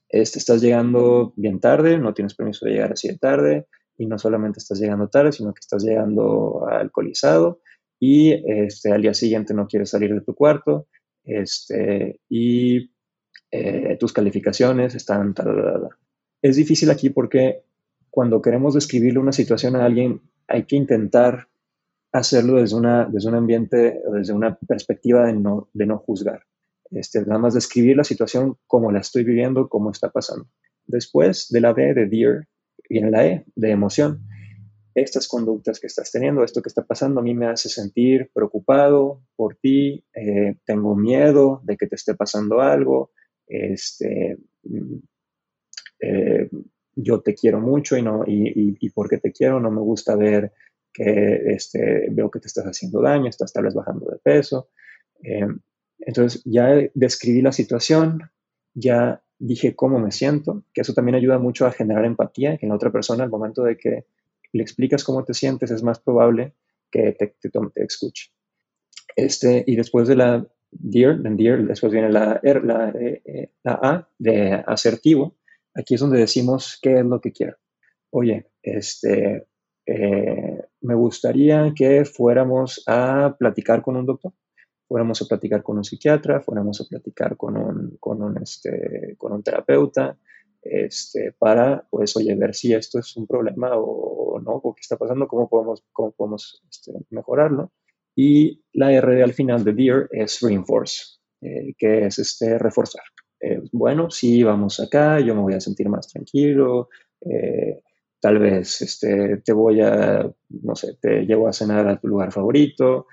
este, 0.09 0.39
estás 0.39 0.63
llegando 0.63 1.35
bien 1.37 1.61
tarde, 1.61 1.99
no 1.99 2.15
tienes 2.15 2.35
permiso 2.35 2.65
de 2.65 2.73
llegar 2.73 2.93
así 2.93 3.09
de 3.09 3.19
tarde, 3.19 3.67
y 3.99 4.07
no 4.07 4.19
solamente 4.19 4.59
estás 4.59 4.81
llegando 4.81 5.09
tarde, 5.09 5.33
sino 5.33 5.53
que 5.53 5.61
estás 5.61 5.85
llegando 5.85 6.67
alcoholizado, 6.67 7.61
y 8.05 8.33
este, 8.33 8.91
al 8.91 9.01
día 9.01 9.15
siguiente 9.15 9.55
no 9.55 9.69
quieres 9.69 9.91
salir 9.91 10.13
de 10.13 10.23
tu 10.23 10.35
cuarto 10.35 10.89
este, 11.23 12.19
y 12.29 12.91
eh, 13.53 13.97
tus 14.01 14.13
calificaciones 14.13 14.97
están... 14.97 15.33
Es 16.43 16.57
difícil 16.57 16.91
aquí 16.91 17.11
porque 17.11 17.63
cuando 18.11 18.43
queremos 18.43 18.75
describirle 18.75 19.21
una 19.21 19.31
situación 19.31 19.77
a 19.77 19.85
alguien 19.85 20.21
hay 20.49 20.65
que 20.65 20.75
intentar 20.75 21.47
hacerlo 22.11 22.61
desde, 22.61 22.75
una, 22.75 23.07
desde 23.07 23.29
un 23.29 23.37
ambiente, 23.37 24.01
desde 24.13 24.33
una 24.33 24.59
perspectiva 24.59 25.27
de 25.27 25.35
no, 25.35 25.71
de 25.73 25.87
no 25.87 25.99
juzgar. 25.99 26.43
Este, 26.91 27.21
nada 27.21 27.39
más 27.39 27.55
describir 27.55 27.97
la 27.97 28.05
situación 28.05 28.57
como 28.67 28.91
la 28.91 28.99
estoy 28.99 29.23
viviendo, 29.23 29.69
cómo 29.69 29.93
está 29.93 30.11
pasando. 30.11 30.49
Después 30.87 31.51
de 31.51 31.61
la 31.61 31.73
B 31.73 31.95
de 31.95 32.09
Dear 32.09 32.49
viene 32.89 33.13
la 33.13 33.27
E 33.29 33.45
de 33.55 33.71
emoción 33.71 34.27
estas 34.95 35.29
conductas 35.29 35.81
que 35.81 35.87
estás 35.87 36.11
teniendo, 36.11 36.45
esto 36.45 36.63
que 36.63 36.69
está 36.69 36.85
pasando, 36.85 37.21
a 37.21 37.23
mí 37.23 37.35
me 37.35 37.47
hace 37.47 37.69
sentir 37.69 38.31
preocupado 38.33 39.23
por 39.37 39.57
ti, 39.57 40.05
eh, 40.15 40.57
tengo 40.65 40.95
miedo 40.95 41.61
de 41.65 41.77
que 41.77 41.87
te 41.87 41.97
esté 41.97 42.15
pasando 42.15 42.61
algo, 42.61 43.13
este, 43.47 44.39
mm, 44.65 44.97
eh, 46.01 46.51
yo 46.95 47.21
te 47.21 47.35
quiero 47.35 47.61
mucho 47.61 47.97
y, 47.97 48.03
no, 48.03 48.25
y, 48.27 48.91
porque 48.91 49.19
te 49.19 49.33
quiero 49.33 49.61
no 49.61 49.71
me 49.71 49.81
gusta 49.81 50.15
ver 50.15 50.53
que 50.93 51.55
este, 51.55 52.09
veo 52.11 52.31
que 52.31 52.41
te 52.41 52.49
estás 52.49 52.67
haciendo 52.67 53.01
daño, 53.01 53.29
estás 53.29 53.53
tal 53.53 53.65
vez 53.65 53.75
bajando 53.75 54.11
de 54.11 54.19
peso. 54.19 54.69
Eh, 55.23 55.47
entonces 56.01 56.43
ya 56.45 56.69
describí 56.95 57.41
la 57.41 57.53
situación, 57.53 58.31
ya 58.75 59.23
dije 59.39 59.75
cómo 59.75 59.99
me 59.99 60.13
siento, 60.13 60.65
que 60.75 60.83
eso 60.83 60.93
también 60.93 61.15
ayuda 61.15 61.39
mucho 61.39 61.67
a 61.67 61.73
generar 61.73 62.05
empatía 62.05 62.59
en 62.61 62.69
la 62.69 62.75
otra 62.75 62.93
persona 62.93 63.25
al 63.25 63.31
momento 63.31 63.63
de 63.63 63.77
que 63.79 64.05
le 64.53 64.63
explicas 64.63 65.05
cómo 65.05 65.25
te 65.25 65.35
sientes, 65.35 65.71
es 65.71 65.83
más 65.83 66.01
probable 66.01 66.55
que 66.91 67.13
te, 67.13 67.35
te, 67.41 67.51
te 67.51 67.85
escuche. 67.85 68.31
Este, 69.17 69.65
y 69.67 69.77
después 69.77 70.09
de 70.09 70.17
la 70.17 70.47
dear, 70.73 71.19
dear 71.19 71.65
después 71.67 71.93
viene 71.93 72.11
la, 72.11 72.41
la, 72.43 72.89
eh, 72.91 73.23
eh, 73.25 73.51
la, 73.63 73.79
A 73.83 74.09
de 74.19 74.53
asertivo. 74.67 75.37
Aquí 75.75 75.95
es 75.95 76.01
donde 76.01 76.19
decimos 76.19 76.79
qué 76.83 76.99
es 76.99 77.05
lo 77.05 77.21
que 77.21 77.33
quiero. 77.33 77.57
Oye, 78.11 78.51
este, 78.63 79.47
eh, 79.87 80.63
me 80.81 80.95
gustaría 80.95 81.73
que 81.75 82.05
fuéramos 82.05 82.83
a 82.87 83.35
platicar 83.39 83.83
con 83.83 83.97
un 83.97 84.07
doctor, 84.07 84.33
fuéramos 84.87 85.23
a 85.23 85.27
platicar 85.27 85.63
con 85.63 85.79
un 85.79 85.85
psiquiatra, 85.85 86.41
fuéramos 86.41 86.81
a 86.81 86.85
platicar 86.85 87.37
con 87.37 87.57
un, 87.57 87.97
con 87.99 88.23
un, 88.23 88.37
este, 88.43 89.15
con 89.17 89.33
un 89.33 89.43
terapeuta, 89.43 90.19
este, 90.63 91.33
para, 91.39 91.87
pues, 91.91 92.17
oye, 92.17 92.35
ver 92.35 92.55
si 92.55 92.73
esto 92.73 92.99
es 92.99 93.17
un 93.17 93.27
problema 93.27 93.71
o, 93.75 94.41
no, 94.41 94.53
o 94.53 94.75
qué 94.75 94.81
está 94.81 94.97
pasando, 94.97 95.27
cómo 95.27 95.49
podemos, 95.49 95.85
cómo 95.93 96.13
podemos 96.13 96.63
este, 96.71 96.93
mejorarlo. 97.11 97.73
Y 98.15 98.63
la 98.75 98.93
R 98.93 99.23
al 99.23 99.33
final 99.33 99.65
de 99.65 99.73
DEAR 99.73 100.09
es 100.13 100.41
reinforce, 100.41 101.19
eh, 101.41 101.75
que 101.77 102.07
es 102.07 102.19
este, 102.19 102.59
reforzar. 102.59 103.03
Eh, 103.41 103.63
bueno, 103.73 104.11
sí, 104.11 104.43
vamos 104.43 104.79
acá, 104.81 105.19
yo 105.21 105.35
me 105.35 105.43
voy 105.43 105.55
a 105.55 105.61
sentir 105.61 105.89
más 105.89 106.07
tranquilo, 106.09 106.89
eh, 107.21 107.81
tal 108.21 108.39
vez 108.39 108.83
este, 108.83 109.39
te 109.39 109.53
voy 109.53 109.81
a, 109.81 110.31
no 110.49 110.77
sé, 110.77 110.97
te 111.01 111.23
llevo 111.23 111.49
a 111.49 111.53
cenar 111.53 111.89
a 111.89 111.99
tu 111.99 112.07
lugar 112.07 112.31
favorito, 112.31 113.07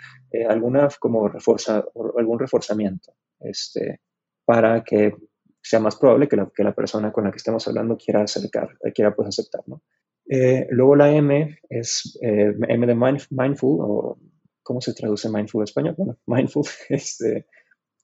alguna 0.48 0.88
como 1.00 1.28
refuerza, 1.28 1.84
algún 2.16 2.38
reforzamiento 2.38 3.14
este, 3.40 4.02
para 4.46 4.84
que 4.84 5.14
sea 5.62 5.80
más 5.80 5.96
probable 5.96 6.28
que 6.28 6.36
la, 6.36 6.50
que 6.56 6.64
la 6.64 6.74
persona 6.74 7.12
con 7.12 7.26
la 7.26 7.32
que 7.32 7.38
estemos 7.38 7.68
hablando 7.68 7.98
quiera 7.98 8.24
acercar, 8.24 8.78
eh, 8.84 8.92
quiera 8.92 9.16
pues 9.16 9.28
aceptar, 9.28 9.62
¿no? 9.68 9.82
Eh, 10.28 10.68
luego 10.70 10.96
la 10.96 11.12
M 11.12 11.58
es 11.70 12.18
eh, 12.22 12.54
M 12.68 12.88
de 12.88 12.96
mindful, 13.32 13.80
o 13.82 14.20
¿cómo 14.62 14.80
se 14.80 14.94
traduce 14.94 15.30
mindful 15.30 15.62
en 15.62 15.64
español? 15.64 15.96
Bueno, 15.98 16.18
mindful, 16.28 16.64
este, 16.90 17.48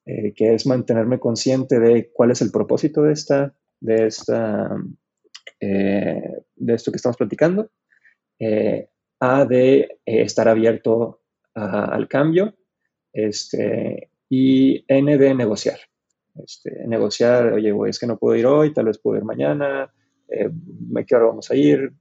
que 0.05 0.53
es 0.53 0.67
mantenerme 0.67 1.19
consciente 1.19 1.79
de 1.79 2.11
cuál 2.11 2.31
es 2.31 2.41
el 2.41 2.51
propósito 2.51 3.03
de 3.03 3.13
esta, 3.13 3.55
de 3.79 4.07
esta, 4.07 4.69
de 5.59 6.73
esto 6.73 6.91
que 6.91 6.97
estamos 6.97 7.17
platicando. 7.17 7.71
A 9.19 9.45
de 9.45 9.99
estar 10.05 10.47
abierto 10.47 11.21
al 11.55 12.07
cambio, 12.07 12.53
este, 13.13 14.11
y 14.29 14.85
N 14.87 15.17
de 15.17 15.33
negociar. 15.33 15.79
Este, 16.43 16.85
negociar, 16.87 17.53
oye, 17.53 17.73
es 17.87 17.99
que 17.99 18.07
no 18.07 18.17
puedo 18.17 18.35
ir 18.35 18.45
hoy, 18.45 18.73
tal 18.73 18.85
vez 18.85 18.97
puedo 18.97 19.17
ir 19.17 19.23
mañana, 19.23 19.91
eh, 20.27 20.49
¿qué 21.07 21.15
hora 21.15 21.25
vamos 21.25 21.49
a 21.51 21.55
ir? 21.55 21.93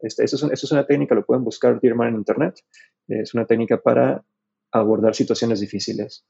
Este, 0.00 0.24
es, 0.24 0.72
una 0.72 0.86
técnica, 0.86 1.14
lo 1.14 1.24
pueden 1.24 1.44
buscar 1.44 1.80
Dearman 1.80 2.08
en 2.08 2.16
internet. 2.16 2.60
Es 3.08 3.34
una 3.34 3.46
técnica 3.46 3.80
para 3.80 4.22
abordar 4.70 5.14
situaciones 5.14 5.60
difíciles. 5.60 6.26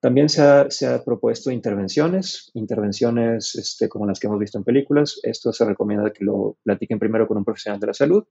También 0.00 0.28
se 0.28 0.42
ha, 0.42 1.04
propuesto 1.04 1.50
intervenciones, 1.50 2.50
intervenciones 2.54 3.54
este, 3.56 3.88
como 3.88 4.06
las 4.06 4.20
que 4.20 4.28
hemos 4.28 4.38
visto 4.38 4.56
en 4.56 4.64
películas. 4.64 5.20
Esto 5.22 5.52
se 5.52 5.64
recomienda 5.64 6.12
que 6.12 6.24
lo 6.24 6.56
platiquen 6.62 6.98
primero 6.98 7.26
con 7.26 7.36
un 7.36 7.44
profesional 7.44 7.80
de 7.80 7.86
la 7.88 7.94
salud 7.94 8.24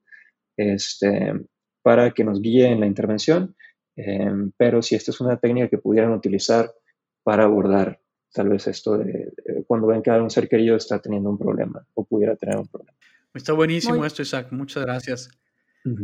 este, 0.56 1.34
para 1.82 2.12
que 2.12 2.24
nos 2.24 2.42
guíe 2.42 2.68
en 2.68 2.80
la 2.80 2.88
intervención. 2.88 3.56
Em, 3.96 4.52
pero 4.58 4.82
si 4.82 4.96
esta 4.96 5.12
es 5.12 5.20
una 5.20 5.38
técnica 5.38 5.68
que 5.68 5.80
pudieran 5.80 6.14
utilizar 6.14 6.72
para 7.24 7.44
abordar 7.44 8.00
tal 8.34 8.50
vez 8.50 8.68
esto 8.68 8.98
de, 8.98 9.34
cuando 9.68 9.88
ven 9.88 10.02
que 10.02 10.12
un 10.12 10.30
ser 10.30 10.48
querido 10.48 10.76
está 10.76 11.00
teniendo 11.00 11.30
un 11.30 11.38
problema 11.38 11.86
o 11.94 12.04
pudiera 12.06 12.36
tener 12.36 12.58
un 12.58 12.68
problema. 12.68 12.98
Está 13.34 13.54
buenísimo 13.54 14.04
esto, 14.06 14.22
Isaac. 14.22 14.48
Muchas 14.52 14.84
gracias. 14.84 15.30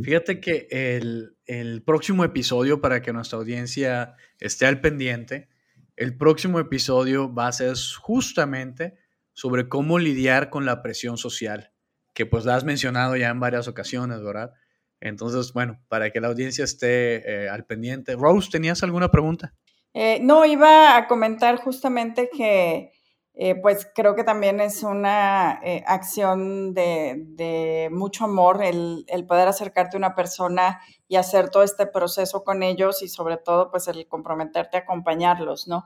Fíjate 0.02 0.40
que 0.40 0.68
el, 0.70 1.36
el, 1.46 1.84
próximo 1.84 2.24
episodio, 2.24 2.80
para 2.80 3.02
que 3.02 3.12
nuestra 3.12 3.38
audiencia 3.38 4.16
esté 4.40 4.66
al 4.66 4.80
pendiente, 4.80 5.50
el 5.98 6.16
próximo 6.16 6.60
episodio 6.60 7.34
va 7.34 7.48
a 7.48 7.52
ser 7.52 7.76
justamente 8.00 8.96
sobre 9.34 9.68
cómo 9.68 10.00
lidiar 10.00 10.50
con 10.50 10.66
la 10.66 10.82
presión 10.82 11.18
social, 11.18 11.72
que 12.14 12.26
pues 12.26 12.46
la 12.46 12.56
has 12.56 12.64
mencionado 12.64 13.18
ya 13.18 13.30
en 13.30 13.40
varias 13.40 13.68
ocasiones, 13.68 14.22
¿verdad? 14.22 14.54
Entonces, 15.02 15.52
bueno, 15.52 15.84
para 15.90 16.12
que 16.12 16.22
la 16.22 16.30
audiencia 16.30 16.64
esté 16.64 17.44
eh, 17.46 17.50
al 17.50 17.66
pendiente. 17.66 18.16
Rose, 18.16 18.50
¿tenías 18.50 18.84
alguna 18.84 19.12
pregunta? 19.12 19.54
Eh, 19.94 20.20
no, 20.22 20.44
iba 20.46 20.98
a 20.98 21.08
comentar 21.08 21.58
justamente 21.58 22.30
que 22.30 22.92
eh, 23.36 23.56
pues 23.56 23.88
creo 23.96 24.16
que 24.16 24.24
también 24.24 24.60
es 24.60 24.84
una 24.84 25.60
eh, 25.64 25.84
acción 25.88 26.74
de, 26.74 27.90
mucho 27.92 28.26
amor 28.26 28.64
el, 28.64 29.06
poder 29.28 29.48
acercarte 29.48 29.98
a 29.98 30.00
una 30.00 30.16
persona 30.16 30.82
y 31.08 31.16
hacer 31.16 31.50
todo 31.50 31.64
este 31.64 31.86
proceso 31.86 32.44
con 32.44 32.64
ellos 32.64 33.02
y 33.04 33.08
sobre 33.08 33.38
todo 33.38 33.70
pues 33.72 33.88
el 33.88 34.08
comprometerte 34.08 34.78
a 34.78 34.82
acompañarlos, 34.82 35.68
¿no? 35.68 35.86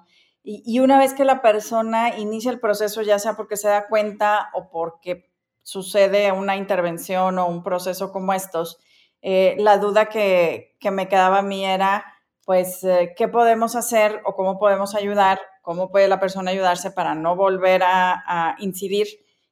Y, 0.50 0.80
una 0.80 0.98
vez 0.98 1.14
que 1.14 1.26
la 1.26 1.42
persona 1.42 2.18
inicia 2.18 2.52
el 2.52 2.62
proceso, 2.62 3.02
ya 3.02 3.20
sea 3.20 3.36
porque 3.36 3.58
se 3.58 3.68
da 3.68 3.88
cuenta 3.88 4.50
o 4.54 4.70
porque 4.70 5.30
sucede 5.62 6.32
una 6.32 6.56
intervención 6.56 7.38
o 7.38 7.48
un 7.48 7.64
proceso 7.64 8.14
como 8.14 8.34
estos, 8.34 8.80
la 9.22 9.78
duda 9.78 10.08
que, 10.08 10.78
que, 10.80 10.90
me 10.90 11.10
quedaba 11.10 11.40
a 11.40 11.42
mí 11.42 11.66
era, 11.66 12.06
pues, 12.48 12.80
¿qué 13.16 13.28
podemos 13.28 13.76
hacer 13.76 14.22
o 14.26 14.34
cómo 14.34 14.58
podemos 14.58 14.96
ayudar 14.96 15.38
cómo 15.68 15.92
puede 15.92 16.08
la 16.08 16.22
persona 16.22 16.52
ayudarse 16.52 16.92
para 16.92 17.14
no 17.14 17.36
volver 17.36 17.82
a, 17.84 18.56
incidir 18.60 19.08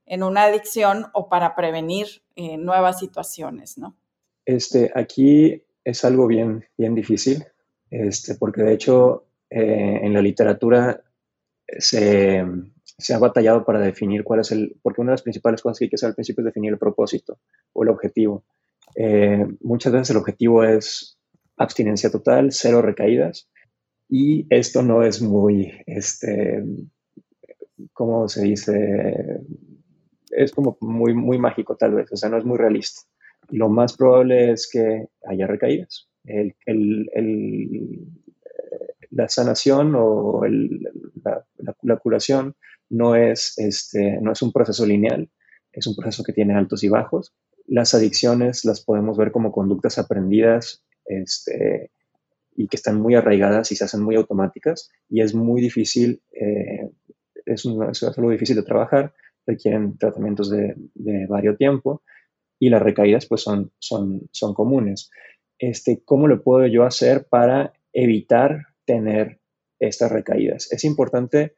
en 0.06 0.24
una 0.24 0.44
adicción 0.44 1.08
o 1.14 1.28
para 1.28 1.58
prevenir 1.58 2.08
eh, 2.38 2.56
nuevas 2.56 3.00
situaciones, 3.00 3.78
¿no? 3.78 3.98
Este, 4.46 4.94
aquí 4.96 5.62
es 5.84 6.06
algo 6.06 6.26
bien, 6.26 6.64
bien 6.78 6.96
difícil, 6.96 7.44
este, 7.90 8.36
porque 8.36 8.64
de 8.64 8.72
hecho 8.72 9.26
eh, 9.50 10.00
en 10.04 10.14
la 10.14 10.22
literatura 10.22 11.04
se, 11.68 12.40
ha 12.40 13.20
batallado 13.20 13.66
para 13.66 13.82
definir 13.82 14.24
cuál 14.24 14.40
es 14.40 14.54
el, 14.54 14.80
porque 14.82 15.02
una 15.02 15.12
de 15.12 15.16
las 15.16 15.24
principales 15.24 15.62
cosas 15.62 15.80
que 15.80 15.86
hay 15.86 15.90
que 15.90 15.98
hacer 15.98 16.08
al 16.08 16.16
principio 16.16 16.44
es 16.44 16.46
definir 16.46 16.72
el 16.72 16.80
propósito 16.80 17.40
o 17.74 17.84
el 17.84 17.90
objetivo. 17.90 18.46
Eh, 18.96 19.46
muchas 19.60 19.92
veces 19.92 20.12
el 20.12 20.18
objetivo 20.18 20.64
es 20.64 21.15
abstinencia 21.58 22.10
total, 22.10 22.52
cero 22.52 22.82
recaídas, 22.82 23.50
y 24.10 24.46
esto 24.50 24.82
no 24.82 25.04
es 25.04 25.22
muy, 25.22 25.72
este, 25.88 26.64
¿cómo 27.94 28.28
se 28.28 28.44
dice? 28.44 29.42
Es 30.30 30.52
como 30.52 30.78
muy, 30.82 31.14
muy 31.14 31.38
mágico 31.40 31.76
tal 31.76 31.96
vez, 31.96 32.12
o 32.12 32.16
sea, 32.16 32.30
no 32.30 32.38
es 32.38 32.46
muy 32.46 32.58
realista. 32.58 33.02
Lo 33.50 33.70
más 33.70 33.96
probable 33.96 34.52
es 34.52 34.70
que 34.72 35.08
haya 35.28 35.48
recaídas. 35.48 36.10
El, 36.24 36.56
la 39.12 39.30
sanación 39.30 39.94
o 39.96 40.42
la, 40.46 41.46
la, 41.82 41.98
curación 41.98 42.56
no 42.90 43.16
es, 43.16 43.58
este, 43.58 44.20
no 44.22 44.32
es 44.32 44.42
un 44.42 44.52
proceso 44.52 44.86
lineal, 44.86 45.30
es 45.72 45.88
un 45.88 45.96
proceso 45.96 46.24
que 46.24 46.34
tiene 46.34 46.56
altos 46.56 46.84
y 46.84 46.90
bajos. 46.90 47.34
Las 47.68 47.94
adicciones 47.94 48.66
las 48.66 48.84
podemos 48.84 49.18
ver 49.18 49.32
como 49.32 49.52
conductas 49.52 49.98
aprendidas 50.00 50.84
este, 51.06 51.92
y 52.56 52.68
que 52.68 52.78
están 52.78 53.00
muy 53.00 53.16
arraigadas 53.16 53.72
y 53.72 53.76
se 53.76 53.84
hacen 53.84 54.02
muy 54.02 54.16
automáticas 54.16 54.90
y 55.10 55.22
es 55.22 55.34
muy 55.34 55.62
difícil, 55.62 56.22
eh, 56.34 56.90
es, 57.46 57.66
es, 57.66 58.04
algo 58.04 58.32
difícil 58.32 58.56
de 58.56 58.64
trabajar, 58.64 59.14
requieren 59.46 59.98
tratamientos 59.98 60.50
de, 60.50 60.76
de 60.94 61.28
varios 61.28 61.58
tiempo 61.58 62.02
y 62.60 62.70
las 62.70 62.82
recaídas 62.82 63.26
pues 63.28 63.42
son, 63.42 63.72
son, 63.80 64.22
son 64.32 64.54
comunes. 64.54 65.10
Este, 65.60 66.02
¿Cómo 66.04 66.28
lo 66.28 66.44
puedo 66.44 66.66
yo 66.68 66.84
hacer 66.84 67.28
para 67.30 67.74
evitar 67.94 68.68
tener 68.86 69.40
estas 69.80 70.12
recaídas? 70.12 70.72
Es 70.72 70.84
importante 70.84 71.56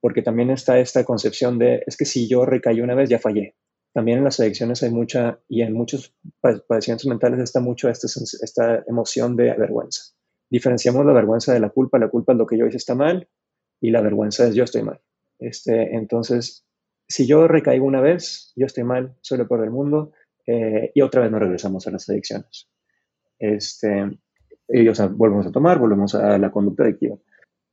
porque 0.00 0.22
también 0.22 0.50
está 0.50 0.78
esta 0.78 1.04
concepción 1.04 1.58
de, 1.58 1.82
es 1.86 1.96
que 1.96 2.04
si 2.04 2.28
yo 2.28 2.44
recaí 2.44 2.80
una 2.80 2.94
vez 2.94 3.08
ya 3.08 3.18
fallé. 3.18 3.54
También 3.92 4.18
en 4.18 4.24
las 4.24 4.38
adicciones 4.40 4.82
hay 4.82 4.90
mucha, 4.90 5.40
y 5.48 5.62
en 5.62 5.72
muchos 5.72 6.14
padecimientos 6.40 7.06
mentales 7.06 7.40
está 7.40 7.60
mucho 7.60 7.88
esta, 7.88 8.06
esta 8.06 8.84
emoción 8.86 9.34
de 9.34 9.54
vergüenza 9.54 10.14
diferenciamos 10.50 11.04
la 11.04 11.12
vergüenza 11.12 11.52
de 11.52 11.60
la 11.60 11.70
culpa. 11.70 11.98
La 11.98 12.08
culpa 12.08 12.32
es 12.32 12.38
lo 12.38 12.46
que 12.46 12.58
yo 12.58 12.66
hice 12.66 12.76
está 12.76 12.94
mal 12.94 13.28
y 13.80 13.90
la 13.90 14.00
vergüenza 14.00 14.46
es 14.46 14.54
yo 14.54 14.64
estoy 14.64 14.82
mal. 14.82 15.00
Este, 15.38 15.94
entonces, 15.94 16.66
si 17.06 17.26
yo 17.26 17.46
recaigo 17.48 17.86
una 17.86 18.00
vez, 18.00 18.52
yo 18.56 18.66
estoy 18.66 18.84
mal, 18.84 19.16
soy 19.20 19.38
lo 19.38 19.48
peor 19.48 19.62
del 19.62 19.70
mundo 19.70 20.12
eh, 20.46 20.90
y 20.94 21.00
otra 21.00 21.22
vez 21.22 21.30
nos 21.30 21.40
regresamos 21.40 21.86
a 21.86 21.90
las 21.90 22.08
adicciones. 22.08 22.68
Este, 23.38 24.18
y, 24.68 24.88
o 24.88 25.08
volvemos 25.10 25.46
a 25.46 25.52
tomar, 25.52 25.78
volvemos 25.78 26.14
a 26.14 26.38
la 26.38 26.50
conducta 26.50 26.84
adictiva. 26.84 27.16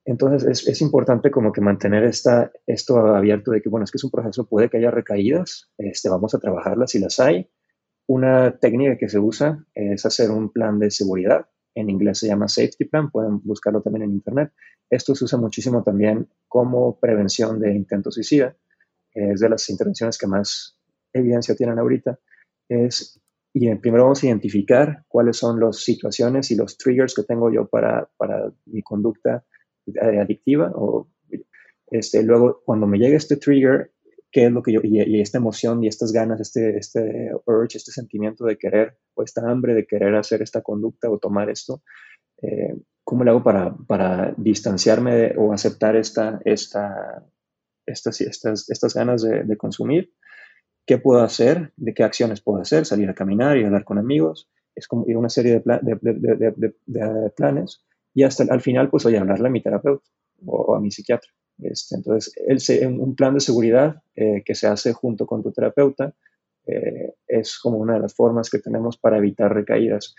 Entonces, 0.06 0.48
es, 0.48 0.68
es, 0.68 0.82
importante 0.82 1.32
como 1.32 1.52
que 1.52 1.62
mantener 1.62 2.04
esta, 2.04 2.52
esto 2.68 3.00
abierto 3.00 3.52
de 3.52 3.62
que, 3.62 3.70
bueno, 3.70 3.86
es 3.86 3.92
que 3.92 3.98
es 3.98 4.04
un 4.04 4.12
proceso, 4.12 4.48
puede 4.48 4.70
que 4.70 4.78
haya 4.78 4.92
recaídas, 4.92 5.72
este, 5.78 6.10
vamos 6.10 6.36
a 6.36 6.40
trabajarlas 6.40 6.92
si 6.92 7.00
las 7.00 7.20
hay. 7.20 7.50
Una 8.08 8.58
técnica 8.60 8.98
que 8.98 9.10
se 9.10 9.18
usa 9.18 9.66
es 9.74 10.06
hacer 10.06 10.30
un 10.30 10.52
plan 10.52 10.78
de 10.78 10.92
seguridad 10.92 11.48
en 11.76 11.90
inglés 11.90 12.20
se 12.20 12.28
llama 12.28 12.48
Safety 12.48 12.86
Plan, 12.86 13.12
pueden 13.12 13.42
buscarlo 13.44 13.82
también 13.82 14.04
en 14.04 14.14
Internet. 14.14 14.54
Esto 14.90 15.14
se 15.14 15.26
usa 15.26 15.38
muchísimo 15.38 15.84
también 15.84 16.28
como 16.48 16.98
prevención 17.00 17.60
de 17.60 17.76
intentos 17.76 18.16
suicida. 18.16 18.56
Es 19.14 19.42
de 19.42 19.50
las 19.50 19.70
intervenciones 19.70 20.18
que 20.18 20.28
más 20.28 20.78
evidencia 21.12 21.56
tienen 21.56 21.78
ahorita. 21.78 22.18
Es, 22.70 23.20
y 23.54 23.74
primero 23.76 24.04
vamos 24.04 24.24
a 24.24 24.28
identificar 24.28 25.04
cuáles 25.08 25.38
son 25.38 25.60
las 25.60 25.78
situaciones 25.78 26.50
y 26.52 26.56
los 26.56 26.78
triggers 26.78 27.14
que 27.14 27.24
tengo 27.24 27.52
yo 27.52 27.68
para, 27.68 28.10
para 28.18 28.52
mi 28.66 28.82
conducta 28.82 29.38
eh, 29.38 29.55
adictiva. 30.22 30.72
O, 30.76 31.08
este, 31.88 32.24
luego, 32.24 32.62
cuando 32.66 32.88
me 32.88 32.98
llegue 32.98 33.16
este 33.16 33.38
trigger, 33.38 33.92
qué 34.32 34.48
es 34.48 34.52
lo 34.52 34.62
que 34.62 34.74
yo, 34.74 34.82
y, 34.84 35.22
esta 35.22 35.38
emoción 35.38 35.84
y 35.84 35.88
estas 35.88 36.12
ganas, 36.12 36.42
este, 36.42 36.78
este 36.78 37.32
urge, 37.46 37.78
este 37.78 37.92
sentimiento 37.92 38.46
de 38.46 38.58
querer 38.58 38.98
o 39.14 39.24
esta 39.24 39.50
hambre 39.50 39.74
de 39.74 39.86
querer 39.88 40.16
hacer 40.16 40.42
esta 40.42 40.62
conducta 40.62 41.10
o 41.10 41.20
tomar 41.20 41.50
esto, 41.50 41.84
eh, 42.42 42.76
¿cómo 43.04 43.24
le 43.24 43.30
hago 43.30 43.44
para, 43.44 43.74
para 43.88 44.34
distanciarme 44.38 45.36
o 45.38 45.54
aceptar 45.54 45.96
esta, 45.96 46.42
esta, 46.44 47.24
estas, 47.86 48.20
estas, 48.22 48.70
estas 48.70 48.94
ganas 48.94 49.22
de, 49.22 49.58
consumir? 49.58 50.12
¿Qué 50.86 50.98
puedo 50.98 51.22
hacer? 51.22 51.72
¿De 51.78 51.94
qué 51.94 52.04
acciones 52.04 52.42
puedo 52.42 52.62
hacer? 52.62 52.86
Salir 52.86 53.10
a 53.10 53.16
caminar 53.16 53.58
y 53.58 53.64
hablar 53.64 53.86
con 53.86 53.98
amigos. 53.98 54.50
Es 54.76 54.88
como 54.88 55.06
ir 55.08 55.16
una 55.16 55.30
serie 55.30 55.64
de, 55.64 56.74
de, 56.86 57.30
planes 57.38 57.86
y 58.16 58.24
hasta 58.24 58.46
al 58.50 58.62
final, 58.62 58.90
pues, 58.90 59.04
voy 59.04 59.16
a 59.16 59.22
hablarle 59.22 59.50
a 59.50 59.52
mi 59.52 59.62
terapeuta 59.62 60.06
o 60.46 60.74
a 60.74 60.80
mi 60.80 60.90
psiquiatra. 60.90 61.30
Este, 61.60 61.96
entonces, 61.96 62.34
el, 62.48 63.00
un 63.00 63.16
plan 63.16 63.34
de 63.34 63.42
seguridad 63.42 64.02
eh, 64.16 64.42
que 64.44 64.56
se 64.56 64.68
hace 64.68 64.94
junto 64.94 65.26
con 65.26 65.44
tu 65.44 65.52
terapeuta 65.52 66.14
eh, 66.66 67.14
es 67.28 67.60
como 67.60 67.78
una 67.78 67.94
de 67.96 68.00
las 68.00 68.16
formas 68.16 68.50
que 68.50 68.60
tenemos 68.60 68.98
para 68.98 69.18
evitar 69.18 69.54
recaídas. 69.54 70.16